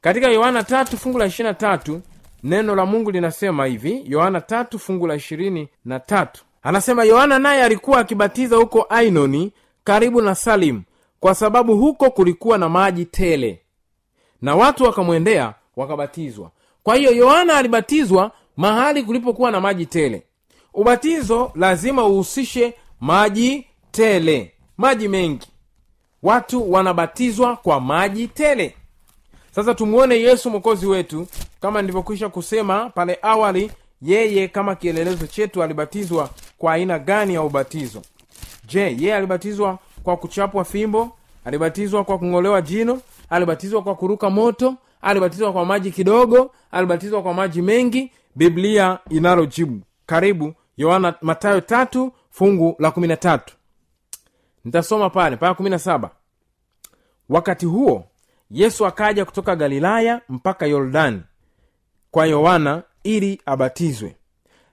Katika 0.00 0.28
yohana 0.28 0.62
tatu 0.64 0.98
fungu 0.98 1.18
la 1.18 1.26
ishirina 1.26 1.54
tatu 1.54 2.00
neno 2.42 2.74
la 2.74 2.86
mungu 2.86 3.10
linasema 3.10 3.66
hivi 3.66 4.02
yohana 4.06 4.40
tatu 4.40 4.78
fungu 4.78 5.06
la 5.06 5.14
ishirini 5.14 5.68
na 5.84 6.00
tatu 6.00 6.44
anasema 6.64 7.04
yohana 7.04 7.38
naye 7.38 7.62
alikuwa 7.62 7.98
akibatiza 7.98 8.56
huko 8.56 8.86
ainoni 8.88 9.52
karibu 9.84 10.22
na 10.22 10.34
salimu 10.34 10.82
kwa 11.20 11.34
sababu 11.34 11.76
huko 11.76 12.10
kulikuwa 12.10 12.58
na 12.58 12.68
maji 12.68 13.04
tele. 13.04 13.60
Na 14.42 14.54
watu 14.54 14.84
wakamwendea 14.84 15.54
wakabatizwa. 15.76 16.50
Kwa 16.82 16.94
hiyo 16.96 17.12
yohana 17.12 17.56
alibatizwa 17.56 18.30
mahali 18.56 19.02
kulipokuwa 19.02 19.50
na 19.50 19.60
maji 19.60 19.86
tele. 19.86 20.22
Ubatizo 20.74 21.52
lazima 21.54 22.04
uhusishe 22.06 22.74
maji 23.00 23.66
tele 23.90 24.52
maji 24.78 25.08
mengi. 25.08 25.48
Watu 26.22 26.72
wanabatizwa 26.72 27.56
kwa 27.56 27.80
maji 27.80 28.28
tele. 28.28 28.74
Sasa 29.50 29.74
tumuone 29.74 30.20
yesu 30.20 30.50
mwokozi 30.50 30.86
wetu 30.86 31.26
kama 31.60 31.82
nilivyokwisha 31.82 32.28
kusema 32.28 32.90
pale 32.90 33.18
awali 33.22 33.70
yeye 34.02 34.48
kama 34.48 34.74
kielelezo 34.74 35.26
chetu 35.26 35.62
alibatizwa 35.62 36.30
kwa 36.58 36.72
aina 36.72 36.98
gani 36.98 37.34
ya 37.34 37.42
ubatizo? 37.42 38.02
Je 38.66 38.80
yeye 38.80 39.14
alibatizwa 39.14 39.78
kwa 40.02 40.16
kuchapwa 40.16 40.64
fimbo? 40.64 41.16
Alibatizwa 41.44 42.04
kwa 42.04 42.18
kung'olewa 42.18 42.62
jino? 42.62 43.00
Alibatizwa 43.30 43.82
kwa 43.82 43.94
kuruka 43.94 44.30
moto? 44.30 44.74
Alibatizwa 45.02 45.52
kwa 45.52 45.64
maji 45.64 45.90
kidogo? 45.90 46.50
Alibatizwa 46.70 47.22
kwa 47.22 47.34
maji 47.34 47.62
mengi? 47.62 48.12
Biblia 48.36 48.98
inalojibu. 49.10 49.80
Karibu 50.06 50.54
yohana 50.76 51.14
matayo 51.20 51.60
tatu 51.60 52.12
fungu 52.30 52.76
la 52.78 52.90
kumi 52.90 53.08
na 53.08 53.16
tatu. 53.16 53.54
Nitasoma 54.64 55.10
pale 55.10 55.36
mpaka 55.36 55.54
kumi 55.54 55.70
na 55.70 55.78
saba. 55.78 56.10
Wakati 57.28 57.66
huo 57.66 58.04
yesu 58.50 58.86
akaja 58.86 59.24
kutoka 59.24 59.56
galilaya 59.56 60.20
mpaka 60.28 60.66
yordani 60.66 61.22
kwa 62.10 62.26
yohana 62.26 62.82
ili 63.04 63.40
abatizwe 63.46 64.16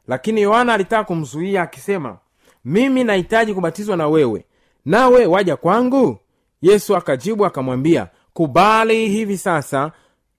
lakini 0.08 0.42
yohana 0.42 0.74
alitaka 0.74 1.04
kumzuia 1.04 1.62
akisema 1.62 2.18
mimi 2.66 3.04
nahitaji 3.04 3.54
kubatizwa 3.54 3.98
na 3.98 4.08
wewe. 4.08 4.46
Nawe 4.86 5.26
waja 5.26 5.56
kwangu? 5.56 6.18
Yesu 6.62 6.96
akajibu 6.96 7.46
akamwambia 7.46 8.08
kubali 8.34 9.10
hivi 9.10 9.38
sasa 9.38 9.92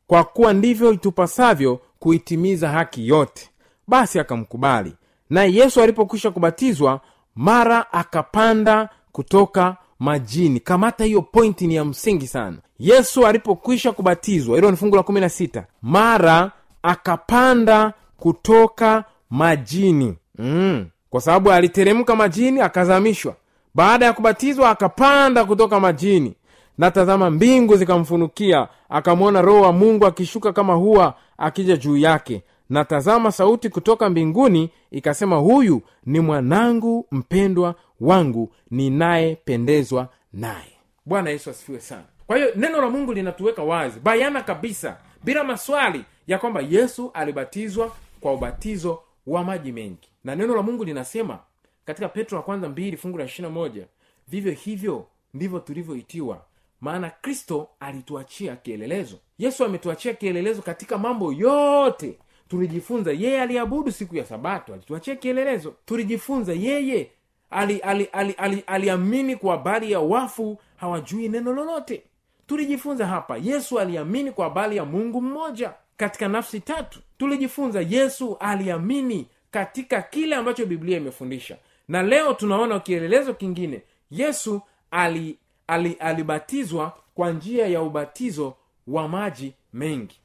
kwa 0.06 0.24
kuwa 0.24 0.52
ndivyo 0.52 0.92
itupasavyo 0.92 1.80
kuitimiza 1.98 2.68
haki 2.68 3.08
yote. 3.08 3.50
Basi 3.86 4.20
akamkubali. 4.20 4.92
Naye 5.30 5.54
yesu 5.54 5.82
alipokwisha 5.82 6.30
kubatizwa 6.30 7.00
mara 7.36 7.92
akapanda 7.92 8.88
kutoka 9.12 9.76
majini. 9.98 10.60
Kamata 10.60 11.04
hiyo 11.04 11.22
pointi 11.22 11.66
ni 11.66 11.74
ya 11.74 11.84
msingi 11.84 12.26
sana. 12.26 12.56
Yesu 12.78 13.26
alipokwisha 13.26 13.92
kubatizwa 13.92 14.56
hilo 14.56 14.70
ni 14.70 14.76
fungu 14.76 14.96
la 14.96 15.02
kumi 15.02 15.20
na 15.20 15.28
sita. 15.28 15.66
Mara 15.82 16.52
akapanda 16.82 17.92
kutoka 18.16 19.04
majini. 19.32 20.14
Mm. 20.38 20.86
kwa 21.10 21.20
sababu 21.20 21.52
aliteremka 21.52 22.16
majini 22.16 22.60
akazamishwa. 22.60 23.34
Baada 23.74 24.06
ya 24.06 24.12
kubatizwa 24.12 24.70
akapanda 24.70 25.44
kutoka 25.44 25.80
majini. 25.80 26.34
Na 26.78 26.90
tazama 26.90 27.30
mbingu 27.30 27.76
zikamfunukia 27.76 28.68
akamwona 28.88 29.42
roho 29.42 29.60
wa 29.60 29.72
mungu 29.72 30.06
akishuka 30.06 30.52
kama 30.52 30.74
huwa 30.74 31.14
akija 31.38 31.76
juu 31.76 31.96
yake. 31.96 32.42
Na 32.70 32.84
tazama 32.84 33.32
sauti 33.32 33.68
kutoka 33.68 34.10
mbinguni 34.10 34.70
ikasema 34.90 35.36
huyu 35.36 35.82
ni 36.06 36.20
mwanangu 36.20 37.06
mpendwa 37.10 37.74
wangu 38.00 38.52
ninayependezwa 38.70 40.08
naye. 40.32 40.72
Bwana 41.06 41.30
yesu 41.30 41.50
asifiwe 41.50 41.80
sana. 41.80 42.02
Kwa 42.26 42.36
hiyo 42.36 42.48
neno 42.56 42.80
la 42.80 42.90
mungu 42.90 43.12
linatuweka 43.12 43.62
wazi 43.62 44.00
bayana 44.00 44.42
kabisa 44.42 44.96
bila 45.24 45.44
maswali 45.44 46.04
ya 46.26 46.38
kwamba 46.38 46.60
yesu 46.70 47.10
alibatizwa 47.14 47.90
kwa 48.20 48.32
ubatizo 48.32 48.98
wa 49.26 49.44
maji 49.44 49.72
mengi. 49.72 50.08
Na 50.24 50.34
neno 50.36 50.56
la 50.56 50.62
mungu 50.62 50.84
linasema 50.84 51.38
katika 51.84 52.08
petro 52.08 52.38
wa 52.38 52.44
kwanza 52.44 52.68
mbili 52.68 52.96
fungu 52.96 53.18
la 53.18 53.24
ishirina 53.24 53.50
moja 53.54 53.86
vivyo 54.28 54.52
hivyo 54.52 55.06
ndivyo 55.34 55.58
tulivyoitiwa 55.60 56.44
maana 56.80 57.10
kristo 57.10 57.68
alituachia 57.80 58.56
kielelezo. 58.56 59.16
Yesu 59.38 59.64
ametuachia 59.64 60.14
kielelezo 60.14 60.62
katika 60.62 60.98
mambo 60.98 61.32
yote. 61.32 62.18
Tulijifunza 62.48 63.12
yeye 63.12 63.42
aliabudu 63.42 63.92
siku 63.92 64.16
ya 64.16 64.24
sabato 64.24 64.74
alituachia 64.74 65.16
kielelezo. 65.16 65.74
Tulijifunza 65.86 66.52
yeye 66.52 67.10
aliamini 67.50 67.80
ali, 67.80 68.08
ali, 68.12 68.34
ali, 68.36 68.62
ali, 68.66 68.90
ali 68.90 69.36
kwa 69.36 69.52
habari 69.56 69.92
ya 69.92 70.00
wafu 70.00 70.58
hawajui 70.76 71.28
neno 71.28 71.52
lolote. 71.52 72.02
Tulijifunza 72.46 73.06
hapa 73.06 73.36
yesu 73.36 73.80
aliamini 73.80 74.32
kwa 74.32 74.44
habari 74.44 74.76
ya 74.76 74.84
mungu 74.84 75.22
mmoja. 75.22 75.72
Katika 75.96 76.28
nafsi 76.28 76.60
tatu 76.60 77.00
tulijifunza 77.22 77.80
yesu 77.88 78.36
aliamini 78.40 79.26
katika 79.50 80.02
kile 80.02 80.36
ambacho 80.36 80.66
biblia 80.66 80.96
imefundisha. 80.96 81.56
Na 81.88 82.02
leo 82.02 82.34
tunaona 82.34 82.80
kielelezo 82.80 83.34
kingine. 83.34 83.82
Yesu 84.10 84.60
ali, 84.90 85.38
ali, 85.66 85.92
alibatizwa 85.92 86.92
kwa 87.14 87.30
njia 87.32 87.66
ya 87.66 87.82
ubatizo 87.82 88.54
wa 88.86 89.08
maji 89.08 89.52
mengi. 89.72 90.20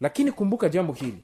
Lakini 0.00 0.32
kumbuka 0.32 0.68
jambo 0.68 0.92
hili. 0.92 1.22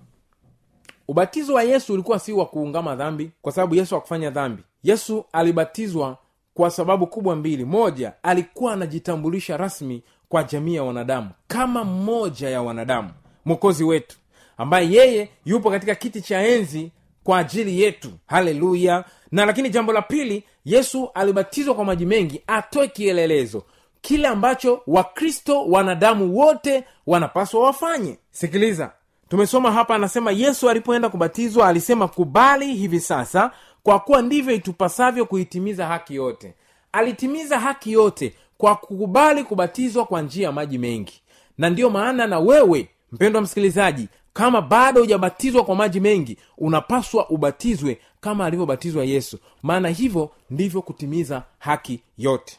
Ubatizo 1.08 1.54
wa 1.54 1.62
yesu 1.62 1.92
ulikuwa 1.94 2.18
si 2.18 2.32
wa 2.32 2.46
kuungama 2.46 2.96
dhambi 2.96 3.30
kwa 3.42 3.52
sababu 3.52 3.74
yesu 3.74 3.94
hakufanya 3.94 4.30
dhambi. 4.30 4.62
Yesu 4.82 5.24
alibatizwa 5.32 6.18
kwa 6.54 6.70
sababu 6.70 7.06
kubwa 7.06 7.36
mbili. 7.36 7.64
Moja 7.64 8.12
alikuwa 8.22 8.72
anajitambulisha 8.72 9.56
rasmi 9.56 10.02
kwa 10.28 10.44
jamii 10.44 10.74
ya 10.74 10.82
wanadamu 10.82 11.30
kama 11.48 11.84
mmoja 11.84 12.48
ya 12.50 12.62
wanadamu 12.62 13.10
mwokozi 13.44 13.84
wetu 13.84 14.16
ambaye 14.56 14.90
yeye 14.92 15.28
yupo 15.44 15.70
katika 15.70 15.94
kiti 15.94 16.20
cha 16.22 16.42
enzi 16.42 16.90
kwa 17.24 17.38
ajili 17.38 17.82
yetu. 17.82 18.10
Haleluya. 18.26 19.04
Na 19.32 19.44
lakini 19.46 19.70
jambo 19.70 19.92
la 19.92 20.02
pili 20.02 20.44
yesu 20.64 21.10
alibatizwa 21.14 21.74
kwa 21.74 21.84
maji 21.84 22.06
mengi 22.06 22.42
atoe 22.46 22.88
kielelezo. 22.88 23.62
Kile 24.00 24.28
ambacho 24.28 24.82
wakristo 24.86 25.64
wanadamu 25.66 26.36
wote 26.38 26.84
wanapaswa 27.06 27.60
wafanye. 27.64 28.18
Sikiliza 28.30 28.92
tumesoma 29.28 29.72
hapa 29.72 29.94
anasema 29.94 30.30
yesu 30.32 30.70
alipoenda 30.70 31.08
kubatizwa 31.08 31.68
alisema 31.68 32.08
kubali 32.08 32.74
hivi 32.74 33.00
sasa 33.00 33.50
kwa 33.82 33.98
kuwa 34.00 34.22
ndivyo 34.22 34.54
itupasavyo 34.54 35.24
kuitimiza 35.26 35.86
haki 35.86 36.14
yote. 36.14 36.54
Alitimiza 36.92 37.58
haki 37.58 37.92
yote 37.92 38.34
kwa 38.58 38.76
kukubali 38.76 39.44
kubatizwa 39.44 40.04
kwa 40.06 40.22
njia 40.22 40.46
ya 40.46 40.52
maji 40.52 40.78
mengi. 40.78 41.22
Na 41.58 41.70
ndiyo 41.70 41.90
maana 41.90 42.26
na 42.26 42.38
wewe 42.38 42.88
mpendwa 43.12 43.42
msikilizaji 43.42 44.08
kama 44.36 44.60
bado 44.62 45.00
hujabatizwa 45.00 45.64
kwa 45.64 45.74
maji 45.76 46.00
mengi 46.00 46.38
unapaswa 46.58 47.28
ubatizwe 47.30 47.98
kama 48.20 48.46
alivyobatizwa 48.46 49.04
yesu. 49.04 49.38
Maana 49.62 49.88
hivyo 49.88 50.30
ndivyo 50.50 50.82
kutimiza 50.82 51.42
haki 51.58 52.00
yote. 52.18 52.58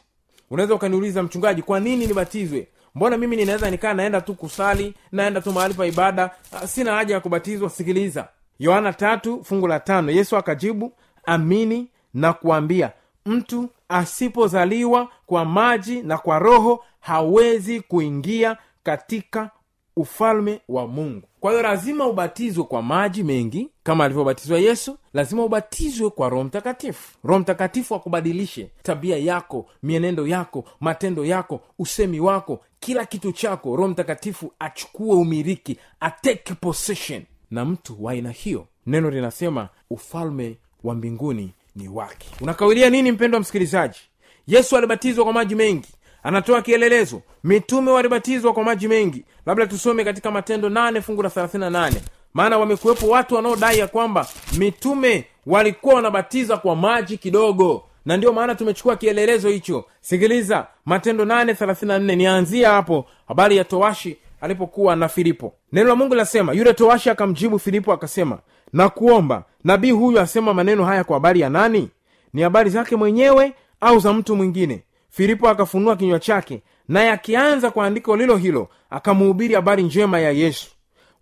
Unaweza 0.50 0.74
ukaniuliza 0.74 1.22
mchungaji 1.22 1.62
kwa 1.62 1.80
nini 1.80 2.06
nibatizwe? 2.06 2.68
Mbona 2.94 3.16
mimi 3.16 3.36
ninaweza 3.36 3.70
nikaa 3.70 3.94
naenda 3.94 4.20
tu 4.20 4.34
kusali 4.34 4.94
naenda 5.12 5.40
tu 5.40 5.52
mahali 5.52 5.74
pa 5.74 5.86
ibada? 5.86 6.30
Sina 6.66 6.92
haja 6.94 7.14
ya 7.14 7.20
kubatizwa 7.20 7.70
sikiliza. 7.70 8.28
Yohana 8.58 8.92
tatu 8.92 9.44
fungu 9.44 9.66
la 9.66 9.80
tano. 9.80 10.10
Yesu 10.12 10.36
akajibu 10.36 10.92
amini 11.26 11.88
na 12.14 12.32
kuambia 12.32 12.92
mtu 13.26 13.68
asipozaliwa 13.88 15.08
kwa 15.26 15.44
maji 15.44 16.02
na 16.02 16.18
kwa 16.18 16.38
roho 16.38 16.84
hawezi 17.00 17.80
kuingia 17.80 18.56
katika 18.82 19.50
ufalme 19.98 20.60
wa 20.68 20.86
mungu. 20.86 21.28
Kwa 21.40 21.50
hiyo 21.50 21.62
lazima 21.62 22.06
ubatizwe 22.06 22.64
kwa 22.64 22.82
maji 22.82 23.22
mengi 23.22 23.68
kama 23.82 24.04
alivyobatizwa 24.04 24.58
yesu 24.58 24.98
lazima 25.14 25.44
ubatizwe 25.44 26.10
kwa 26.10 26.28
roho 26.28 26.44
mtakatifu. 26.44 27.18
Roho 27.24 27.40
mtakatifu 27.40 27.94
akubadilishe 27.94 28.70
tabia 28.82 29.16
yako 29.18 29.66
mienendo 29.82 30.26
yako 30.26 30.64
matendo 30.80 31.24
yako 31.24 31.60
usemi 31.78 32.20
wako 32.20 32.60
kila 32.80 33.04
kitu 33.06 33.32
chako. 33.32 33.76
Roho 33.76 33.88
mtakatifu 33.88 34.52
achukue 34.58 35.16
umiliki 35.16 35.78
atake 36.00 36.54
possession. 36.54 37.22
Na 37.50 37.64
mtu 37.64 38.04
wa 38.04 38.12
aina 38.12 38.30
hiyo 38.30 38.66
neno 38.86 39.10
linasema 39.10 39.68
ufalme 39.90 40.56
wa 40.84 40.94
mbinguni 40.94 41.52
ni 41.76 41.88
wake. 41.88 42.28
Unakawilia 42.40 42.90
nini 42.90 43.12
mpendwa 43.12 43.40
msikilizaji? 43.40 43.98
Yesu 44.46 44.76
alibatizwa 44.76 45.24
kwa 45.24 45.32
maji 45.32 45.54
mengi 45.54 45.88
anatoa 46.22 46.62
kielelezo. 46.62 47.22
Mitume 47.44 47.90
walibatizwa 47.90 48.52
kwa 48.52 48.64
maji 48.64 48.88
mengi. 48.88 49.24
Labda 49.46 49.66
tusome 49.66 50.04
katika 50.04 50.30
matendo 50.30 50.68
nane 50.68 51.00
fungu 51.00 51.22
la 51.22 51.28
38 51.28 51.92
maana 52.34 52.58
wamekuwepo 52.58 53.08
watu 53.08 53.34
wanaodai 53.34 53.78
ya 53.78 53.86
kwamba 53.86 54.26
mitume 54.58 55.24
walikuwa 55.46 55.94
wanabatiza 55.94 56.56
kwa 56.56 56.76
maji 56.76 57.16
kidogo. 57.18 57.84
Na 58.06 58.16
ndio 58.16 58.32
maana 58.32 58.54
tumechukua 58.54 58.96
kielelezo 58.96 59.48
hicho. 59.48 59.84
Sikiliza 60.00 60.66
matendo 60.84 61.24
834 61.24 62.16
nianzia 62.16 62.70
hapo. 62.70 63.06
Habari 63.28 63.56
ya 63.56 63.64
towashi 63.64 64.16
alipokuwa 64.40 64.96
na 64.96 65.08
filipo. 65.08 65.52
Neno 65.72 65.88
la 65.88 65.94
mungu 65.96 66.14
linasema 66.14 66.52
yule 66.52 66.72
towashi 66.74 67.10
akamjibu 67.10 67.58
filipo 67.58 67.92
akasema 67.92 68.38
na 68.72 68.88
kuomba 68.88 69.44
nabii 69.64 69.90
huyu 69.90 70.20
asema 70.20 70.54
maneno 70.54 70.84
haya 70.84 71.04
kwa 71.04 71.14
habari 71.16 71.40
ya 71.40 71.50
nani? 71.50 71.88
Ni 72.32 72.42
habari 72.42 72.70
zake 72.70 72.96
mwenyewe 72.96 73.52
au 73.80 73.98
za 73.98 74.12
mtu 74.12 74.36
mwingine 74.36 74.82
filipo 75.18 75.48
akafunua 75.48 75.96
kinywa 75.96 76.18
chake 76.20 76.62
naye 76.88 77.10
akianza 77.10 77.70
kwa 77.70 77.86
andiko 77.86 78.16
lilo 78.16 78.36
hilo 78.36 78.68
akamuhubiri 78.90 79.54
habari 79.54 79.82
njema 79.82 80.20
ya 80.20 80.30
yesu. 80.30 80.70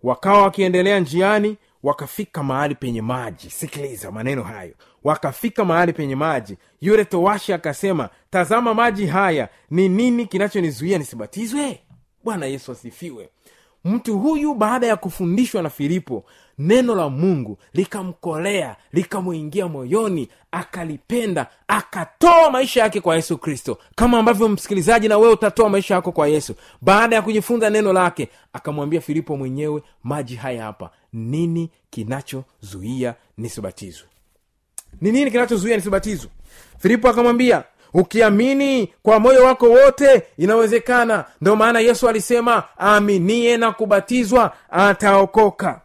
Wakawa 0.03 0.41
wakiendelea 0.41 0.99
njiani 0.99 1.57
wakafika 1.83 2.43
mahali 2.43 2.75
penye 2.75 3.01
maji. 3.01 3.49
Sikiliza 3.49 4.11
maneno 4.11 4.43
hayo. 4.43 4.73
Wakafika 5.03 5.65
mahali 5.65 5.93
penye 5.93 6.15
maji. 6.15 6.57
Yule 6.81 7.05
towashi 7.05 7.53
akasema 7.53 8.09
tazama 8.29 8.73
maji 8.73 9.05
haya 9.05 9.49
ni 9.71 9.89
nini 9.89 10.25
kinachonizuia 10.25 10.97
nisibatizwe? 10.97 11.79
Bwana 12.23 12.45
yesu 12.45 12.71
asifiwe. 12.71 13.29
Mtu 13.85 14.19
huyu 14.19 14.53
baada 14.53 14.87
ya 14.87 14.95
kufundishwa 14.95 15.61
na 15.61 15.69
filipo 15.69 16.25
neno 16.57 16.95
la 16.95 17.09
mungu 17.09 17.57
likamkolea 17.73 18.75
likamwingia 18.93 19.67
moyoni 19.67 20.29
akalipenda 20.51 21.47
akatoa 21.67 22.51
maisha 22.51 22.81
yake 22.81 23.01
kwa 23.01 23.15
yesu 23.15 23.37
kristo. 23.37 23.77
Kama 23.95 24.19
ambavyo 24.19 24.49
msikilizaji 24.49 25.07
na 25.07 25.17
wewe 25.17 25.33
utatoa 25.33 25.69
maisha 25.69 25.95
yako 25.95 26.11
kwa 26.11 26.27
yesu. 26.27 26.55
Baada 26.81 27.15
ya 27.15 27.21
kujifunza 27.21 27.69
neno 27.69 27.93
lake 27.93 28.29
akamwambia 28.53 29.01
filipo 29.01 29.37
mwenyewe 29.37 29.81
maji 30.03 30.35
haya 30.35 30.63
hapa 30.63 30.89
nini 31.13 31.69
kinachozuia 31.89 33.15
nisibatizwe? 33.37 34.07
Ni 35.01 35.11
nini 35.11 35.31
kinachozuia 35.31 35.75
nisibatizwe? 35.75 36.29
Filipo 36.77 37.09
akamwambia 37.09 37.63
ukiamini 37.93 38.93
kwa 39.03 39.19
moyo 39.19 39.43
wako 39.43 39.69
wote 39.69 40.23
inawezekana. 40.37 41.25
Ndio 41.41 41.55
maana 41.55 41.79
yesu 41.79 42.09
alisema 42.09 42.63
aaminie 42.79 43.57
na 43.57 43.71
kubatizwa 43.71 44.53
ataokoka 44.69 45.81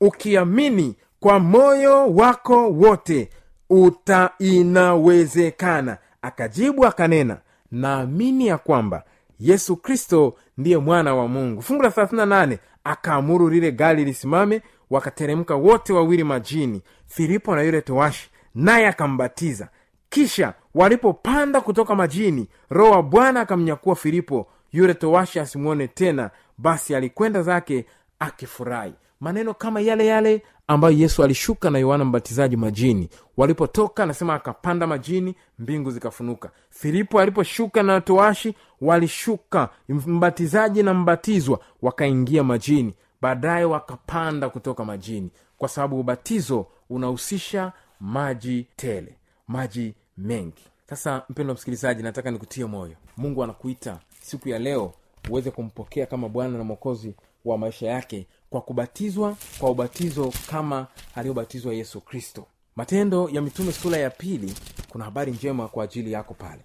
ukiamini 0.00 0.94
kwa 1.20 1.38
moyo 1.38 2.06
wako 2.14 2.70
wote 2.70 3.30
uta 3.70 4.30
inawezekana 4.38 5.98
akajibu 6.22 6.86
akanena 6.86 7.38
naamini 7.70 8.46
ya 8.46 8.58
kwamba 8.58 9.04
yesu 9.40 9.76
kristo 9.76 10.34
ndiye 10.58 10.78
mwana 10.78 11.14
wa 11.14 11.28
mungu. 11.28 11.62
Fungu 11.62 11.82
la 11.82 11.88
38 11.88 12.58
akaamuru 12.84 13.48
lile 13.48 13.72
gari 13.72 14.04
lisimame 14.04 14.62
wakateremka 14.90 15.54
wote 15.54 15.92
wawili 15.92 16.24
majini 16.24 16.82
filipo 17.06 17.54
na 17.56 17.62
yule 17.62 17.80
towashi 17.80 18.30
naye 18.54 18.88
akambatiza. 18.88 19.68
Kisha 20.08 20.54
walipopanda 20.74 21.60
kutoka 21.60 21.94
majini 21.94 22.48
roho 22.70 22.90
wa 22.90 23.02
bwana 23.02 23.40
akamnyakua 23.40 23.94
filipo 23.96 24.46
yule 24.72 24.94
towashi 24.94 25.40
asimwone 25.40 25.88
tena 25.88 26.30
basi 26.58 26.94
alikwenda 26.94 27.42
zake 27.42 27.86
akifurahi 28.18 28.94
maneno 29.20 29.54
kama 29.54 29.80
yale 29.80 30.06
yale 30.06 30.42
ambayo 30.68 30.96
yesu 30.96 31.24
alishuka 31.24 31.70
na 31.70 31.78
yohana 31.78 32.04
mbatizaji 32.04 32.56
majini. 32.56 33.08
Walipotoka 33.36 34.02
anasema 34.02 34.34
akapanda 34.34 34.86
majini 34.86 35.34
mbingu 35.58 35.90
zikafunuka. 35.90 36.50
Filipo 36.70 37.20
aliposhuka 37.20 37.82
na 37.82 38.00
toashi 38.00 38.54
walishuka. 38.80 39.68
Mbatizaji 39.88 40.82
na 40.82 40.94
mbatizwa 40.94 41.60
wakaingia 41.82 42.44
majini. 42.44 42.94
Baadaye 43.22 43.64
wakapanda 43.64 44.48
kutoka 44.48 44.84
majini. 44.84 45.30
Kwa 45.58 45.68
sababu 45.68 46.00
ubatizo 46.00 46.66
unahusisha 46.90 47.72
maji 48.00 48.66
tele 48.76 49.14
maji 49.48 49.94
mengi. 50.18 50.62
Sasa 50.88 51.22
mpendo 51.28 51.54
msikilizaji 51.54 52.02
nataka 52.02 52.30
nikutie 52.30 52.64
moyo. 52.64 52.92
Mungu 53.16 53.44
anakuita 53.44 53.98
siku 54.20 54.48
ya 54.48 54.58
leo 54.58 54.92
uweze 55.30 55.50
kumpokea 55.50 56.06
kama 56.06 56.28
bwana 56.28 56.58
na 56.58 56.64
mwokozi 56.64 57.14
wa 57.46 57.58
maisha 57.58 57.86
yake 57.86 58.26
kwa 58.50 58.60
kubatizwa 58.60 59.36
kwa 59.58 59.70
ubatizo 59.70 60.32
kama 60.50 60.86
aliyobatizwa 61.14 61.74
yesu 61.74 62.00
kristo. 62.00 62.46
Matendo 62.76 63.28
ya 63.32 63.42
mitume 63.42 63.72
sura 63.72 63.98
ya 63.98 64.10
pili 64.10 64.54
kuna 64.88 65.04
habari 65.04 65.32
njema 65.32 65.68
kwa 65.68 65.84
ajili 65.84 66.12
yako 66.12 66.34
pale. 66.34 66.60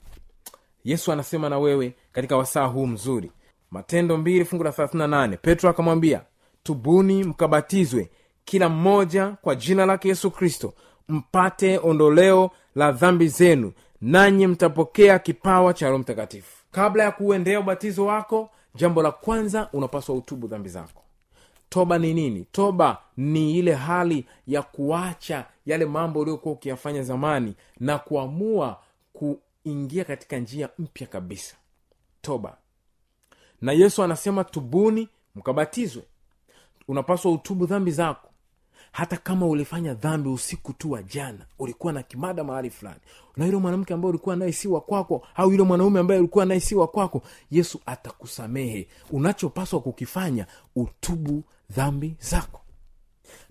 Yesu 0.84 1.12
anasema 1.12 1.50
na 1.50 1.60
wewe 1.60 1.94
katika 2.12 2.38
wasaa 2.38 2.65
huu 2.65 2.88
mzuri. 2.88 3.32
Matendo 3.72 4.17
mbili 4.17 4.46
fungu 4.46 4.63
la 4.63 4.70
38 4.70 5.38
petro 5.38 5.70
akamwambia 5.70 6.22
tubuni 6.63 7.24
mkabatizwe 7.24 8.10
kila 8.46 8.70
mmoja 8.70 9.28
kwa 9.41 9.56
jina 9.56 9.86
lake 9.86 10.08
yesu 10.08 10.32
kristo 10.32 10.74
mpate 11.08 11.78
ondoleo 11.84 12.52
la 12.76 12.91
dhambi 12.91 13.28
zenu 13.28 13.74
nanyi 14.02 14.48
mtapokea 14.48 15.20
kipawa 15.20 15.74
cha 15.74 15.86
roho 15.88 15.98
mtakatifu. 16.00 16.58
Kabla 16.72 17.04
ya 17.04 17.12
kuuendea 17.12 17.60
ubatizo 17.60 18.06
wako 18.06 18.50
jambo 18.75 19.01
la 19.01 19.12
kwanza 19.12 19.69
unapaswa 19.73 20.15
utubu 20.15 20.47
dhambi 20.47 20.69
zako. 20.69 21.03
Toba 21.69 21.97
ni 21.97 22.13
nini? 22.13 22.45
Toba 22.51 22.97
ni 23.17 23.57
ile 23.60 23.73
hali 23.73 24.25
ya 24.47 24.62
kuacha 24.62 25.45
yale 25.65 25.86
mambo 25.86 26.19
uliokuwa 26.19 26.53
ukiyafanya 26.53 27.03
zamani 27.03 27.55
na 27.79 27.99
kuamua 27.99 28.81
kuingia 29.13 30.05
katika 30.05 30.38
njia 30.38 30.69
mpya 30.79 31.07
kabisa. 31.07 31.55
Toba. 32.21 32.57
Na 33.62 33.71
yesu 33.71 34.03
anasema 34.03 34.43
tubuni 34.43 35.10
mkabatizwe. 35.36 36.03
Unapaswa 36.88 37.31
utubu 37.31 37.65
dhambi 37.65 37.91
zako 37.91 38.31
hata 38.91 39.17
kama 39.17 39.45
ulifanya 39.47 39.93
dhambi 39.93 40.30
usiku 40.30 40.73
tu 40.73 40.91
wa 40.91 41.04
jana 41.04 41.45
ulikuwa 41.60 41.93
na 41.93 42.04
kimada 42.04 42.43
mahali 42.43 42.69
fulani. 42.69 42.99
Na 43.38 43.45
yule 43.45 43.58
mwanamke 43.58 43.93
ambaye 43.93 44.10
ulikuwa 44.10 44.36
naye 44.36 44.51
si 44.51 44.67
wa 44.67 44.82
kwako 44.82 45.27
au 45.36 45.51
yule 45.51 45.63
mwanaume 45.63 45.99
ambaye 45.99 46.19
ulikuwa 46.19 46.45
naye 46.45 46.60
si 46.60 46.75
wa 46.75 46.88
kwako 46.88 47.21
yesu 47.51 47.80
atakusamehe. 47.86 48.88
Unachopaswa 49.12 49.80
kukifanya 49.80 50.45
utubu 50.75 51.43
dhambi 51.69 52.15
zako. 52.19 52.62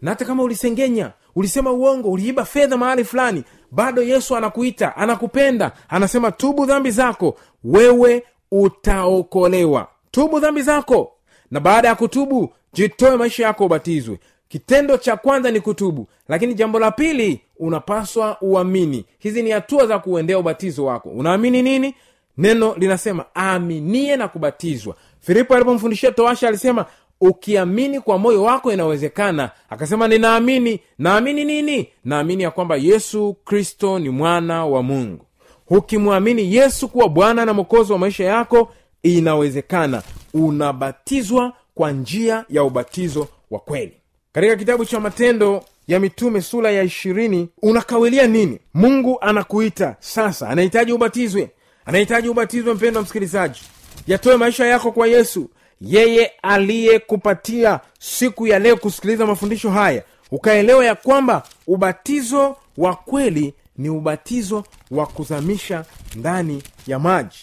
Na 0.02 0.10
hata 0.10 0.24
kama 0.24 0.42
ulisengenya 0.42 1.12
ulisema 1.34 1.72
uongo 1.72 2.10
uliiba 2.10 2.44
fedha 2.44 2.76
mahali 2.76 3.04
fulani 3.04 3.44
bado 3.70 4.02
yesu 4.02 4.36
anakuita 4.36 4.96
anakupenda 4.96 5.72
anasema 5.88 6.32
tubu 6.32 6.66
dhambi 6.66 6.90
zako 6.90 7.36
wewe 7.64 8.22
utaokolewa. 8.50 9.88
Tubu 10.10 10.40
dhambi 10.40 10.62
zako. 10.62 11.12
Na 11.50 11.60
baada 11.60 11.88
ya 11.88 11.94
kutubu 11.94 12.52
jitoe 12.72 13.16
maisha 13.16 13.42
yako 13.46 13.64
ubatizwe 13.66 14.18
kitendo 14.50 14.96
cha 14.96 15.16
kwanza 15.16 15.50
ni 15.50 15.60
kutubu 15.60 16.08
lakini 16.28 16.54
jambo 16.54 16.78
la 16.78 16.90
pili 16.90 17.40
unapaswa 17.58 18.36
uamini. 18.40 19.04
Hizi 19.18 19.42
ni 19.42 19.50
hatua 19.50 19.86
za 19.86 19.98
kuendea 19.98 20.38
ubatizo 20.38 20.84
wako. 20.84 21.08
Unaamini 21.08 21.62
nini? 21.62 21.94
Neno 22.38 22.74
linasema 22.78 23.24
aaminie 23.36 24.16
na 24.16 24.28
kubatizwa. 24.28 24.94
Filipo 25.20 25.54
alipomfundishia 25.54 26.12
toasha 26.12 26.48
alisema 26.48 26.86
ukiamini 27.20 28.00
kwa 28.00 28.18
moyo 28.18 28.42
wako 28.42 28.72
inawezekana. 28.72 29.50
Akasema 29.70 30.08
ninaamini. 30.08 30.80
Naamini 30.98 31.44
nini? 31.44 31.88
Naamini 32.04 32.42
ya 32.42 32.50
kwamba 32.50 32.76
yesu 32.76 33.36
kristo 33.44 33.98
ni 33.98 34.08
mwana 34.08 34.66
wa 34.66 34.82
mungu. 34.82 35.24
Ukimwamini 35.68 36.54
yesu 36.54 36.88
kuwa 36.88 37.08
bwana 37.08 37.44
na 37.44 37.52
mwokozi 37.54 37.92
wa 37.92 37.98
maisha 37.98 38.24
yako 38.24 38.72
inawezekana. 39.02 40.02
Unabatizwa 40.34 41.52
kwa 41.74 41.92
njia 41.92 42.44
ya 42.48 42.64
ubatizo 42.64 43.28
wa 43.50 43.58
kweli 43.58 43.99
katika 44.32 44.56
kitabu 44.56 44.84
cha 44.84 45.00
matendo 45.00 45.64
ya 45.88 46.00
mitume 46.00 46.40
sura 46.42 46.70
ya 46.70 46.82
ishirini 46.82 47.48
unakawilia 47.62 48.26
nini? 48.26 48.58
Mungu 48.74 49.18
anakuita 49.20 49.96
sasa. 50.00 50.48
Anahitaji 50.48 50.92
ubatizwe 50.92 51.50
anahitaji 51.84 52.28
ubatizwe 52.28 52.74
mpendo 52.74 52.98
wa 52.98 53.04
msikilizaji. 53.04 53.60
Yatoe 54.06 54.36
maisha 54.36 54.66
yako 54.66 54.92
kwa 54.92 55.06
yesu. 55.08 55.50
Yeye 55.80 56.32
aliyekupatia 56.42 57.80
siku 57.98 58.46
ya 58.46 58.58
leo 58.58 58.76
kusikiliza 58.76 59.26
mafundisho 59.26 59.70
haya. 59.70 60.02
Ukaelewa 60.30 60.84
ya 60.84 60.94
kwamba 60.94 61.42
ubatizo 61.66 62.56
wa 62.76 62.94
kweli 62.96 63.54
ni 63.78 63.88
ubatizo 63.90 64.64
wa 64.90 65.06
kuzamisha 65.06 65.84
ndani 66.16 66.62
ya 66.86 66.98
maji. 66.98 67.38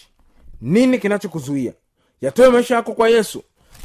Nini 0.60 0.98
kinachokuzuia? 0.98 1.72
Yatoe 2.20 2.48
maisha 2.48 2.74
yako 2.74 2.92
kwa 2.92 3.08
yesu. 3.08 3.42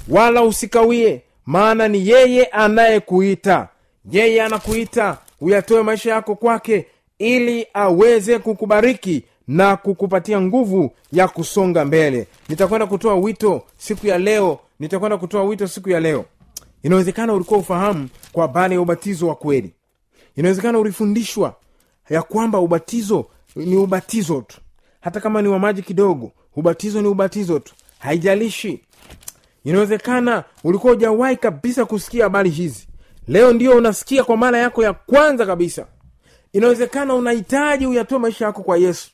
Wala 0.08 0.44
usikawie 0.44 1.22
maana 1.46 1.88
ni 1.88 2.08
yeye 2.10 2.46
anayekuita. 2.46 3.70
Yeye 4.12 4.44
anakuita 4.44 5.18
uyatoe 5.42 5.84
maisha 5.84 6.12
yako 6.12 6.36
kwake 6.36 6.86
ili 7.20 7.68
aweze 7.74 8.40
kukubariki 8.40 9.24
na 9.48 9.78
kukupatia 9.78 10.42
nguvu 10.42 10.92
ya 11.12 11.28
kusonga 11.28 11.86
mbele. 11.86 12.28
Nitakwenda 12.50 12.88
kutoa 12.88 13.16
wito 13.16 13.64
siku 13.78 14.08
ya 14.08 14.18
leo. 14.18 14.60
Nitakwenda 14.80 15.18
kutoa 15.18 15.44
wito 15.44 15.68
siku 15.68 15.90
ya 15.90 16.00
leo. 16.00 16.26
Inawezekana 16.84 17.34
ulikuwa 17.34 17.60
ufahamu 17.60 18.10
kwa 18.32 18.42
habari 18.42 18.74
ya 18.76 18.82
ubatizo 18.82 19.28
wa 19.28 19.36
kweli. 19.36 19.74
Inawezekana 20.36 20.80
ulifundishwa 20.80 21.56
ya 22.10 22.22
kwamba 22.22 22.60
ubatizo 22.60 23.26
ni 23.56 23.76
ubatizo 23.76 24.42
tu. 24.42 24.58
Hata 25.02 25.20
kama 25.20 25.42
ni 25.42 25.48
wa 25.48 25.60
maji 25.60 25.82
kidogo 25.82 26.32
ubatizo 26.56 27.02
ni 27.02 27.08
ubatizo 27.08 27.60
tu. 27.60 27.74
Haijalishi 28.00 28.80
inawezekana 29.64 30.44
ulikuwa 30.64 30.94
ujawahi 30.94 31.36
kabisa 31.38 31.86
kusikia 31.86 32.24
habari 32.24 32.50
hizi. 32.50 32.88
Leo 33.28 33.54
ndio 33.54 33.78
unasikia 33.78 34.24
kwa 34.24 34.38
mara 34.38 34.58
yako 34.58 34.84
ya 34.84 34.94
kwanza 34.94 35.46
kabisa. 35.46 35.88
Inawezekana 36.54 37.14
unahitaji 37.14 37.86
uyatoe 37.86 38.18
maisha 38.20 38.46
yako 38.46 38.64
kwa 38.64 38.78
yesu. 38.78 39.10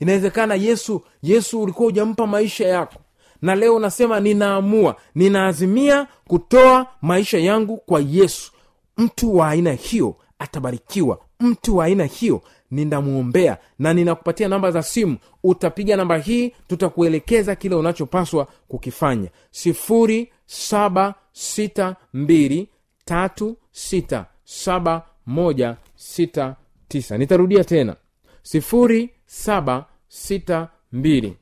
Inawezekana 0.00 0.54
yesu 0.54 1.02
yesu 1.22 1.62
ulikuwa 1.62 1.88
ujampa 1.88 2.26
maisha 2.26 2.68
yako. 2.68 2.94
Na 3.42 3.54
leo 3.54 3.74
unasema 3.76 4.20
ninaamua 4.20 4.96
ninaazimia 5.14 6.06
kutoa 6.28 6.86
maisha 7.02 7.38
yangu 7.38 7.76
kwa 7.76 8.00
yesu. 8.00 8.52
Mtu 8.96 9.36
wa 9.36 9.48
aina 9.48 9.72
hiyo 9.72 10.16
atabarikiwa. 10.38 11.18
Mtu 11.40 11.76
wa 11.76 11.84
aina 11.84 12.04
hiyo 12.04 12.42
ninamwombea 12.74 13.58
na 13.78 13.94
ninakupatia 13.94 14.48
namba 14.48 14.70
za 14.70 14.82
simu 14.82 15.16
utapiga 15.42 15.96
namba 15.96 16.18
hii 16.18 16.52
tutakuelekeza 16.68 17.54
kile 17.56 17.74
unachopaswa 17.74 18.46
kukifanya. 18.68 19.28
Sifuri 19.50 20.32
saba 20.46 21.14
sita 21.32 21.96
mbili 22.14 22.68
tatu 23.04 23.56
sita 23.72 24.26
saba 24.44 25.02
moja 25.26 25.76
sita 25.96 26.56
tisa. 26.88 27.18
Nitarudia 27.18 27.64
tena. 27.64 27.96
Sifuri 28.42 29.10
saba 29.26 29.84
sita 30.08 30.68
mbili 30.92 31.36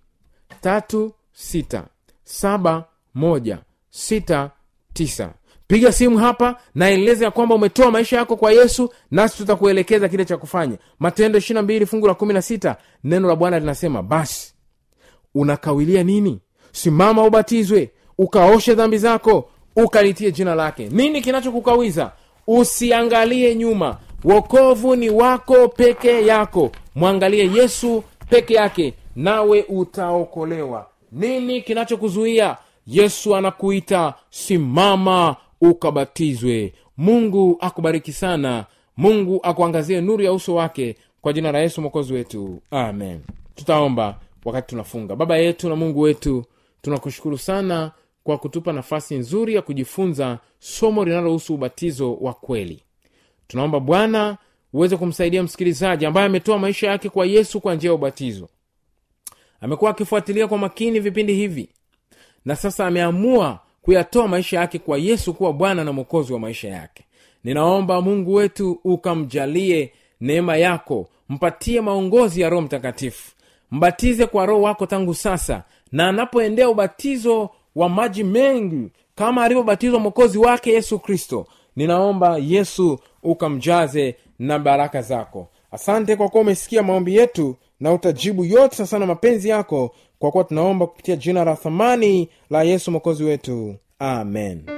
tatu 0.60 1.12
sita 1.32 1.84
saba 2.24 2.84
moja 3.14 3.58
sita 3.90 4.50
tisa 4.92 5.34
piga 5.72 5.92
simu 5.92 6.18
hapa 6.18 6.56
naeleza 6.74 7.24
ya 7.24 7.30
kwamba 7.30 7.54
umetoa 7.54 7.90
maisha 7.90 8.16
yako 8.16 8.36
kwa 8.36 8.52
yesu 8.52 8.92
nasi 9.10 9.36
tutakuelekeza 9.36 10.08
kile 10.08 10.24
cha 10.24 10.36
kufanya. 10.36 10.76
Matendo 10.98 11.38
ishirina 11.38 11.62
mbili 11.62 11.86
fungu 11.86 12.06
la 12.06 12.14
kumi 12.14 12.34
na 12.34 12.42
sita 12.42 12.76
neno 13.04 13.28
la 13.28 13.36
bwana 13.36 13.58
linasema 13.58 14.02
basi 14.02 14.54
unakawilia 15.34 16.02
nini? 16.02 16.40
Simama 16.72 17.24
ubatizwe 17.24 17.90
ukaoshe 18.18 18.74
dhambi 18.74 18.98
zako 18.98 19.48
ukalitie 19.76 20.32
jina 20.32 20.54
lake. 20.54 20.88
Nini 20.90 21.20
kinachokukawiza? 21.20 22.12
Usiangalie 22.46 23.54
nyuma. 23.54 23.96
Wokovu 24.24 24.96
ni 24.96 25.10
wako 25.10 25.68
peke 25.68 26.26
yako. 26.26 26.70
Mwangalie 26.94 27.50
yesu 27.54 28.04
peke 28.30 28.54
yake 28.54 28.94
nawe 29.16 29.64
utaokolewa. 29.68 30.86
Nini 31.12 31.62
kinachokuzuia? 31.62 32.56
Yesu 32.86 33.36
anakuita 33.36 34.14
simama 34.30 35.36
ukabatizwe. 35.62 36.72
Mungu 36.96 37.56
akubariki 37.60 38.12
sana. 38.12 38.66
Mungu 38.96 39.40
akuangazie 39.42 40.00
nuru 40.00 40.22
ya 40.22 40.32
uso 40.32 40.54
wake. 40.54 40.96
Kwa 41.20 41.32
jina 41.32 41.52
la 41.52 41.58
yesu 41.58 41.80
mwokozi 41.80 42.12
wetu. 42.14 42.62
Amen. 42.70 43.20
Tutaomba 43.54 44.18
wakati 44.44 44.68
tunafunga. 44.68 45.16
Baba 45.16 45.36
yetu 45.36 45.68
na 45.68 45.76
mungu 45.76 46.00
wetu 46.00 46.44
tunakushukuru 46.82 47.38
sana 47.38 47.92
kwa 48.24 48.38
kutupa 48.38 48.72
nafasi 48.72 49.14
nzuri 49.14 49.54
ya 49.54 49.62
kujifunza 49.62 50.38
somo 50.58 51.04
linalohusu 51.04 51.54
ubatizo 51.54 52.14
wa 52.14 52.34
kweli. 52.34 52.82
Tunaomba 53.46 53.80
bwana 53.80 54.38
uweze 54.72 54.96
kumsaidia 54.96 55.42
msikilizaji 55.42 56.06
ambaye 56.06 56.26
ametoa 56.26 56.58
maisha 56.58 56.86
yake 56.90 57.08
kwa 57.08 57.26
yesu 57.26 57.60
kwa 57.60 57.74
njia 57.74 57.90
ya 57.90 57.94
ubatizo. 57.94 58.48
Amekuwa 59.60 59.90
akifuatilia 59.90 60.48
kwa 60.48 60.58
makini 60.58 61.00
vipindi 61.00 61.34
hivi 61.34 61.68
na 62.44 62.56
sasa 62.56 62.86
ameamua 62.86 63.60
kuyatoa 63.82 64.28
maisha 64.28 64.60
yake 64.60 64.78
kwa 64.78 64.98
yesu 64.98 65.34
kuwa 65.34 65.52
bwana 65.52 65.84
na 65.84 65.92
mwokozi 65.92 66.32
wa 66.32 66.38
maisha 66.38 66.68
yake. 66.68 67.04
Ninaomba 67.44 68.00
mungu 68.00 68.34
wetu 68.34 68.80
ukamjalie 68.84 69.92
neema 70.20 70.56
yako 70.56 71.08
mpatie 71.28 71.80
maongozi 71.80 72.40
ya 72.40 72.48
roho 72.48 72.62
mtakatifu 72.62 73.32
mbatize 73.70 74.26
kwa 74.26 74.46
roho 74.46 74.62
wako 74.62 74.86
tangu 74.86 75.14
sasa 75.14 75.62
na 75.92 76.08
anapoendea 76.08 76.68
ubatizo 76.68 77.50
wa 77.76 77.88
maji 77.88 78.24
mengi 78.24 78.88
kama 79.14 79.44
alivyobatizwa 79.44 80.00
mwokozi 80.00 80.38
wake 80.38 80.72
yesu 80.72 80.98
kristo. 80.98 81.46
Ninaomba 81.76 82.38
yesu 82.38 82.98
ukamjaze 83.22 84.16
na 84.38 84.58
baraka 84.58 85.02
zako. 85.02 85.48
Asante 85.70 86.16
kwa 86.16 86.28
kuwa 86.28 86.42
umesikia 86.42 86.82
maombi 86.82 87.16
yetu 87.16 87.56
na 87.80 87.92
utajibu 87.92 88.44
yote 88.44 88.76
sasana 88.76 89.06
mapenzi 89.06 89.48
yako 89.48 89.94
kwa 90.22 90.30
kuwa 90.30 90.44
tunaomba 90.44 90.86
kupitia 90.86 91.16
jina 91.16 91.44
la 91.44 91.54
thamani 91.56 92.28
la 92.50 92.62
yesu 92.62 92.90
mwokozi 92.90 93.24
wetu. 93.24 93.74
Amen 93.98 94.71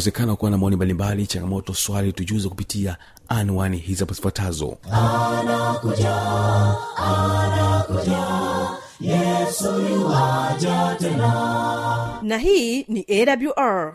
yawezekana 0.00 0.36
kuwa 0.36 0.50
na 0.50 0.58
maoni 0.58 0.76
mbalimbali 0.76 1.26
changamoto 1.26 1.74
swali 1.74 2.12
tujuze 2.12 2.48
kupitia 2.48 2.96
anwani 3.28 3.76
hizi 3.76 4.00
hapo 4.00 4.14
zifuatazo. 4.14 4.76
Na 12.22 12.38
hii 12.38 12.84
ni 12.88 13.06
awr 13.08 13.94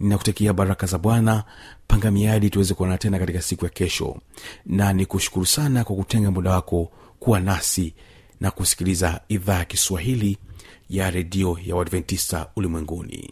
ninakutakia 0.00 0.52
baraka 0.52 0.86
za 0.86 0.98
bwana 0.98 1.44
panga 1.86 2.10
miadi 2.10 2.50
tuweze 2.50 2.74
kuonana 2.74 2.98
tena 2.98 3.18
katika 3.18 3.42
siku 3.42 3.64
ya 3.64 3.70
kesho. 3.70 4.16
Na 4.66 4.92
nikushukuru 4.92 5.46
sana 5.46 5.84
kwa 5.84 5.96
kutenga 5.96 6.30
muda 6.30 6.50
wako 6.50 6.90
kuwa 7.20 7.40
nasi 7.40 7.94
na 8.40 8.50
kusikiliza 8.50 9.20
idhaa 9.28 9.58
ya 9.58 9.64
kiswahili 9.64 10.38
ya 10.90 11.10
redio 11.10 11.58
ya 11.64 11.76
uadventista 11.76 12.46
ulimwenguni 12.56 13.30